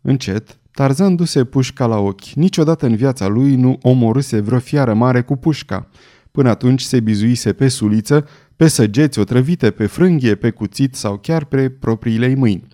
Încet, 0.02 0.58
Tarzan 0.72 1.16
duse 1.16 1.44
pușca 1.44 1.86
la 1.86 1.98
ochi. 1.98 2.30
Niciodată 2.34 2.86
în 2.86 2.96
viața 2.96 3.28
lui 3.28 3.56
nu 3.56 3.78
omorâse 3.82 4.40
vreo 4.40 4.60
fiară 4.60 4.94
mare 4.94 5.22
cu 5.22 5.36
pușca. 5.36 5.90
Până 6.32 6.50
atunci 6.50 6.82
se 6.82 7.00
bizuise 7.00 7.54
pe 7.54 7.68
suliță, 7.68 8.28
pe 8.56 8.68
săgeți 8.68 9.20
otrăvite, 9.20 9.72
pe 9.72 9.86
frânghie, 9.86 10.36
pe 10.36 10.50
cuțit 10.50 10.96
sau 10.96 11.18
chiar 11.18 11.46
pe 11.46 11.70
propriile 11.70 12.36
mâini. 12.36 12.68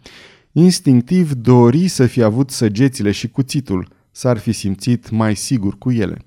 Instinctiv 0.51 1.33
dori 1.33 1.87
să 1.87 2.05
fi 2.05 2.21
avut 2.23 2.49
săgețile 2.49 3.11
și 3.11 3.29
cuțitul, 3.29 3.87
s-ar 4.11 4.37
fi 4.37 4.51
simțit 4.51 5.09
mai 5.09 5.35
sigur 5.35 5.77
cu 5.77 5.91
ele. 5.91 6.17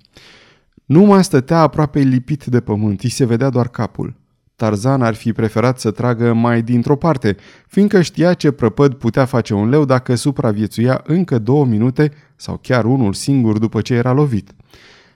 Nu 0.85 1.05
mai 1.05 1.25
stătea 1.25 1.61
aproape 1.61 2.01
lipit 2.01 2.45
de 2.45 2.61
pământ, 2.61 3.01
îi 3.01 3.09
se 3.09 3.25
vedea 3.25 3.51
doar 3.51 3.69
capul. 3.69 4.15
Tarzan 4.57 5.03
ar 5.03 5.15
fi 5.15 5.33
preferat 5.33 5.81
să 5.81 5.91
tragă 5.91 6.33
mai 6.33 6.63
dintr-o 6.63 6.97
parte, 6.97 7.37
fiindcă 7.67 8.03
știa 8.03 8.35
ce 8.35 8.51
prăpăd 8.51 8.95
putea 8.95 9.25
face 9.25 9.55
un 9.55 9.69
leu 9.69 9.85
dacă 9.85 10.15
supraviețuia 10.15 11.03
încă 11.07 11.39
două 11.39 11.65
minute 11.65 12.13
sau 12.37 12.59
chiar 12.63 12.85
unul 12.85 13.13
singur 13.13 13.59
după 13.59 13.81
ce 13.81 13.95
era 13.95 14.13
lovit. 14.13 14.55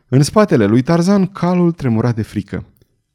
În 0.09 0.23
spatele 0.23 0.67
lui 0.67 0.83
Tarzan, 0.83 1.27
calul 1.27 1.73
tremura 1.73 2.13
de 2.13 2.23
frică. 2.23 2.65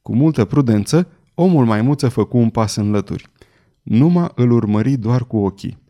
Cu 0.02 0.16
multă 0.16 0.46
prudență, 0.46 1.08
omul 1.34 1.66
maimuță 1.66 2.08
făcu 2.08 2.38
un 2.38 2.50
pas 2.50 2.76
în 2.76 2.92
lături. 2.92 3.30
Numa 3.82 4.32
îl 4.36 4.52
urmări 4.52 4.96
doar 4.96 5.26
cu 5.26 5.38
ochii. 5.38 5.82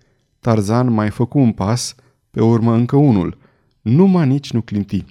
Tarzan 0.43 0.93
mai 0.93 1.10
făcu 1.10 1.39
un 1.39 1.51
pas, 1.51 1.95
pe 2.32 2.41
urmă 2.41 2.73
încă 2.73 2.95
unul. 2.95 3.38
Numa 3.82 4.23
nici 4.23 4.51
nu 4.51 4.62
clinti. 4.62 5.06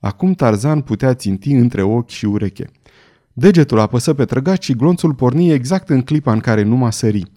Acum 0.00 0.32
Tarzan 0.32 0.80
putea 0.80 1.14
ținti 1.14 1.52
între 1.52 1.82
ochi 1.82 2.08
și 2.08 2.26
ureche. 2.26 2.70
Degetul 3.32 3.78
apăsă 3.78 4.14
pe 4.14 4.24
trăgaci 4.24 4.64
și 4.64 4.74
glonțul 4.74 5.14
porni 5.14 5.50
exact 5.50 5.88
în 5.88 6.02
clipa 6.02 6.32
în 6.32 6.40
care 6.40 6.62
Numa 6.62 6.90
sări. 6.90 7.30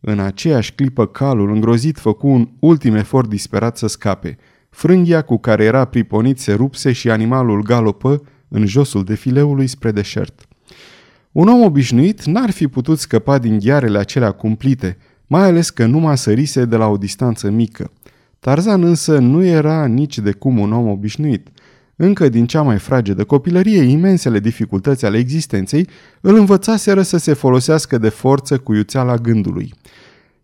În 0.00 0.18
aceeași 0.18 0.72
clipă 0.72 1.06
calul 1.06 1.50
îngrozit 1.52 1.98
făcu 1.98 2.26
un 2.26 2.48
ultim 2.58 2.94
efort 2.94 3.28
disperat 3.28 3.76
să 3.76 3.86
scape. 3.86 4.38
Frânghia 4.70 5.22
cu 5.22 5.38
care 5.38 5.64
era 5.64 5.84
priponit 5.84 6.38
se 6.38 6.52
rupse 6.52 6.92
și 6.92 7.10
animalul 7.10 7.62
galopă 7.62 8.22
în 8.48 8.66
josul 8.66 9.04
defileului 9.04 9.66
spre 9.66 9.90
deșert. 9.90 10.46
Un 11.32 11.48
om 11.48 11.62
obișnuit 11.62 12.24
n-ar 12.24 12.50
fi 12.50 12.68
putut 12.68 12.98
scăpa 12.98 13.38
din 13.38 13.58
ghearele 13.58 13.98
acelea 13.98 14.30
cumplite, 14.30 14.96
mai 15.28 15.42
ales 15.42 15.70
că 15.70 15.86
numai 15.86 16.18
sărise 16.18 16.64
de 16.64 16.76
la 16.76 16.86
o 16.86 16.96
distanță 16.96 17.50
mică. 17.50 17.90
Tarzan 18.40 18.82
însă 18.82 19.18
nu 19.18 19.44
era 19.44 19.86
nici 19.86 20.18
de 20.18 20.32
cum 20.32 20.58
un 20.58 20.72
om 20.72 20.88
obișnuit. 20.88 21.48
Încă 21.96 22.28
din 22.28 22.46
cea 22.46 22.62
mai 22.62 22.78
fragedă 22.78 23.24
copilărie, 23.24 23.82
imensele 23.82 24.38
dificultăți 24.38 25.04
ale 25.04 25.18
existenței 25.18 25.88
îl 26.20 26.36
învățaseră 26.36 27.02
să 27.02 27.16
se 27.16 27.32
folosească 27.32 27.98
de 27.98 28.08
forță 28.08 28.58
cu 28.58 28.74
iuțeala 28.74 29.14
gândului. 29.14 29.74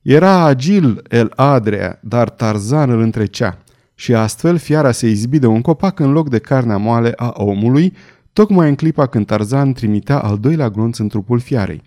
Era 0.03 0.45
agil 0.45 1.03
el 1.11 1.33
Adrea, 1.35 1.99
dar 2.03 2.31
Tarzan 2.31 2.91
îl 2.91 3.01
întrecea 3.01 3.59
și 3.95 4.15
astfel 4.15 4.57
fiara 4.57 4.93
se 4.93 5.09
izbi 5.09 5.39
de 5.39 5.47
un 5.47 5.61
copac 5.61 5.99
în 5.99 6.13
loc 6.13 6.29
de 6.29 6.39
carnea 6.39 6.77
moale 6.77 7.13
a 7.17 7.33
omului, 7.35 7.93
tocmai 8.33 8.69
în 8.69 8.75
clipa 8.75 9.07
când 9.07 9.27
Tarzan 9.27 9.73
trimitea 9.73 10.19
al 10.19 10.39
doilea 10.39 10.69
glonț 10.69 10.99
în 10.99 11.09
trupul 11.09 11.41
fiarei. 11.41 11.83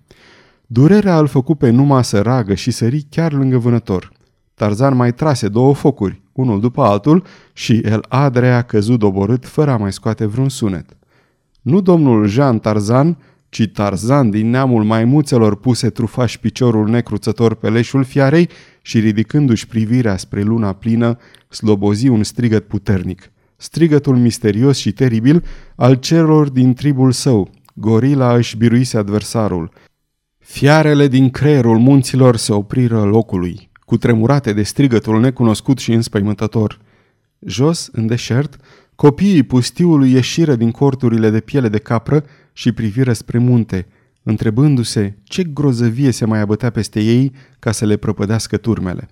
Durerea 0.70 1.20
îl 1.20 1.28
făcu 1.28 1.56
pe 1.56 1.70
Numa 1.70 2.02
să 2.02 2.22
ragă 2.22 2.54
și 2.54 2.72
sări 2.72 3.06
chiar 3.10 3.34
lângă 3.34 3.58
vânător. 3.58 4.12
Tarzan 4.54 4.96
mai 4.96 5.14
trase 5.14 5.48
două 5.48 5.74
focuri, 5.74 6.22
unul 6.32 6.60
după 6.60 6.82
altul, 6.82 7.24
și 7.54 7.78
el 7.78 8.06
Adrea 8.08 8.58
a 8.58 8.62
căzut 8.62 9.00
doborât 9.00 9.46
fără 9.46 9.72
a 9.72 9.78
mai 9.78 9.94
scoate 9.94 10.26
vreun 10.26 10.50
sunet. 10.50 10.98
Nu 11.62 11.82
domnul 11.82 12.28
Jean 12.28 12.60
Tarzan, 12.60 13.18
ci 13.50 13.70
Tarzan 13.74 14.30
din 14.30 14.50
neamul 14.50 14.84
maimuțelor 14.84 15.56
puse 15.56 15.90
trufaș 15.90 16.38
piciorul 16.38 16.90
necruțător 16.90 17.54
pe 17.56 17.70
leșul 17.70 18.04
fiarei 18.04 18.50
și 18.82 19.00
ridicându-și 19.00 19.68
privirea 19.68 20.18
spre 20.18 20.42
luna 20.42 20.74
plină, 20.74 21.18
slobozi 21.50 22.08
un 22.08 22.24
strigăt 22.24 22.68
puternic. 22.68 23.32
Strigătul 23.56 24.18
misterios 24.18 24.78
și 24.78 24.92
teribil 24.92 25.44
al 25.76 25.96
celor 25.96 26.50
din 26.50 26.74
tribul 26.74 27.12
său. 27.12 27.50
Gorila 27.74 28.36
își 28.36 28.58
biruise 28.58 28.98
adversarul. 28.98 29.72
Fiarele 30.50 31.08
din 31.08 31.30
creierul 31.30 31.78
munților 31.78 32.36
se 32.38 32.54
opriră 32.54 33.04
locului, 33.04 33.70
cu 33.86 33.98
tremurate 33.98 34.54
de 34.54 34.64
strigătul 34.64 35.20
necunoscut 35.20 35.78
și 35.78 35.94
înspăimântător. 35.94 36.80
Jos, 37.40 37.90
în 37.92 38.08
deșert, 38.08 38.56
copiii 38.96 39.44
pustiului 39.44 40.12
ieșiră 40.12 40.56
din 40.56 40.72
corturile 40.72 41.30
de 41.30 41.40
piele 41.40 41.70
de 41.70 41.78
capră 41.78 42.24
și 42.54 42.72
priviră 42.72 43.14
spre 43.14 43.38
munte, 43.38 43.88
întrebându-se 44.24 45.18
ce 45.24 45.44
grozăvie 45.44 46.12
se 46.12 46.26
mai 46.26 46.40
abătea 46.40 46.70
peste 46.70 47.00
ei 47.00 47.32
ca 47.60 47.72
să 47.72 47.86
le 47.86 47.98
prăpădească 47.98 48.58
turmele. 48.58 49.08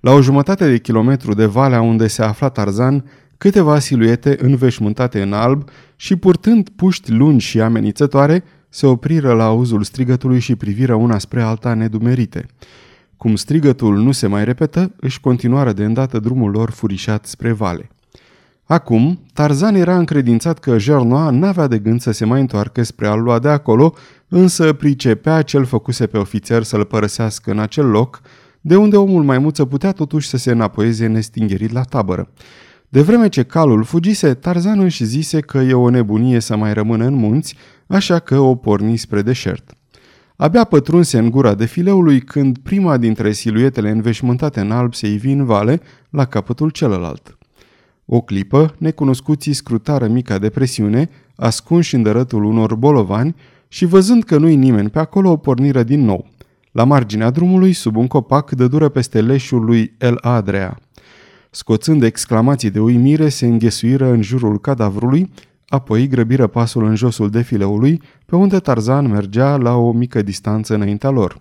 La 0.00 0.12
o 0.12 0.22
jumătate 0.22 0.70
de 0.70 0.78
kilometru 0.78 1.34
de 1.34 1.44
valea 1.44 1.80
unde 1.80 2.06
se 2.06 2.22
afla 2.22 2.48
Tarzan, 2.48 3.04
câteva 3.38 3.78
siluete 3.78 4.36
înveșmântate 4.40 5.22
în 5.22 5.32
alb 5.32 5.68
și 5.96 6.16
purtând 6.16 6.68
puști 6.68 7.12
lungi 7.12 7.46
și 7.46 7.60
amenințătoare, 7.60 8.44
se 8.76 8.86
opriră 8.86 9.32
la 9.32 9.44
auzul 9.44 9.82
strigătului 9.82 10.38
și 10.38 10.56
priviră 10.56 10.94
una 10.94 11.18
spre 11.18 11.42
alta 11.42 11.74
nedumerite. 11.74 12.46
Cum 13.16 13.36
strigătul 13.36 13.96
nu 13.96 14.12
se 14.12 14.26
mai 14.26 14.44
repetă, 14.44 14.92
își 15.00 15.20
continuară 15.20 15.72
de 15.72 15.84
îndată 15.84 16.18
drumul 16.18 16.50
lor 16.50 16.70
furișat 16.70 17.26
spre 17.26 17.52
vale. 17.52 17.90
Acum, 18.64 19.20
Tarzan 19.32 19.74
era 19.74 19.98
încredințat 19.98 20.58
că 20.58 20.76
Gernoa 20.76 21.30
n-avea 21.30 21.66
de 21.66 21.78
gând 21.78 22.00
să 22.00 22.10
se 22.10 22.24
mai 22.24 22.40
întoarcă 22.40 22.82
spre 22.82 23.06
a 23.06 23.14
lua 23.14 23.38
de 23.38 23.48
acolo, 23.48 23.94
însă 24.28 24.72
pricepea 24.72 25.42
ce-l 25.42 25.64
făcuse 25.64 26.06
pe 26.06 26.18
ofițer 26.18 26.62
să-l 26.62 26.84
părăsească 26.84 27.50
în 27.50 27.58
acel 27.58 27.86
loc, 27.86 28.20
de 28.60 28.76
unde 28.76 28.96
omul 28.96 29.22
maimuță 29.22 29.64
putea 29.64 29.92
totuși 29.92 30.28
să 30.28 30.36
se 30.36 30.50
înapoieze 30.50 31.06
nestingerit 31.06 31.72
la 31.72 31.82
tabără. 31.82 32.30
De 32.96 33.02
vreme 33.02 33.28
ce 33.28 33.42
calul 33.42 33.84
fugise, 33.84 34.34
Tarzan 34.34 34.80
își 34.80 35.04
zise 35.04 35.40
că 35.40 35.58
e 35.58 35.72
o 35.72 35.88
nebunie 35.88 36.40
să 36.40 36.56
mai 36.56 36.72
rămână 36.72 37.04
în 37.04 37.14
munți, 37.14 37.56
așa 37.86 38.18
că 38.18 38.38
o 38.38 38.54
porni 38.54 38.96
spre 38.96 39.22
deșert. 39.22 39.74
Abia 40.36 40.64
pătrunse 40.64 41.18
în 41.18 41.30
gura 41.30 41.54
defileului 41.54 42.20
când 42.20 42.58
prima 42.58 42.96
dintre 42.96 43.32
siluetele 43.32 43.90
înveșmântate 43.90 44.60
în 44.60 44.70
alb 44.70 44.94
se 44.94 45.08
ivi 45.08 45.30
în 45.30 45.44
vale 45.44 45.80
la 46.10 46.24
capătul 46.24 46.70
celălalt. 46.70 47.38
O 48.04 48.20
clipă, 48.20 48.74
necunoscuții 48.78 49.52
scrutară 49.52 50.06
mica 50.06 50.38
depresiune, 50.38 51.10
ascunși 51.34 51.94
în 51.94 52.02
dărătul 52.02 52.44
unor 52.44 52.74
bolovani 52.74 53.34
și 53.68 53.84
văzând 53.84 54.24
că 54.24 54.38
nu-i 54.38 54.56
nimeni 54.56 54.90
pe 54.90 54.98
acolo, 54.98 55.30
o 55.30 55.36
porniră 55.36 55.82
din 55.82 56.04
nou. 56.04 56.26
La 56.72 56.84
marginea 56.84 57.30
drumului, 57.30 57.72
sub 57.72 57.96
un 57.96 58.06
copac, 58.06 58.50
dură 58.50 58.88
peste 58.88 59.20
leșul 59.20 59.64
lui 59.64 59.94
El 59.98 60.18
Adrea. 60.20 60.80
Scoțând 61.56 62.02
exclamații 62.02 62.70
de 62.70 62.80
uimire, 62.80 63.28
se 63.28 63.46
înghesuiră 63.46 64.06
în 64.10 64.22
jurul 64.22 64.60
cadavrului, 64.60 65.32
apoi 65.68 66.08
grăbiră 66.08 66.46
pasul 66.46 66.84
în 66.84 66.94
josul 66.94 67.30
defileului, 67.30 68.02
pe 68.26 68.36
unde 68.36 68.58
Tarzan 68.58 69.10
mergea 69.10 69.56
la 69.56 69.74
o 69.74 69.92
mică 69.92 70.22
distanță 70.22 70.74
înaintea 70.74 71.10
lor. 71.10 71.40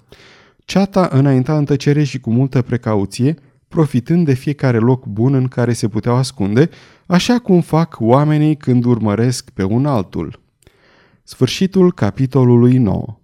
Ceata 0.66 1.10
înainta 1.12 1.58
în 1.58 1.66
tăcere 1.66 2.04
și 2.04 2.20
cu 2.20 2.30
multă 2.30 2.62
precauție, 2.62 3.36
profitând 3.68 4.26
de 4.26 4.34
fiecare 4.34 4.78
loc 4.78 5.06
bun 5.06 5.34
în 5.34 5.48
care 5.48 5.74
se 5.74 5.88
puteau 5.88 6.16
ascunde, 6.16 6.70
așa 7.06 7.40
cum 7.40 7.62
fac 7.62 7.96
oamenii 8.00 8.56
când 8.56 8.86
urmăresc 8.86 9.50
pe 9.50 9.64
un 9.64 9.86
altul. 9.86 10.40
Sfârșitul 11.24 11.94
capitolului 11.94 12.78
9 12.78 13.18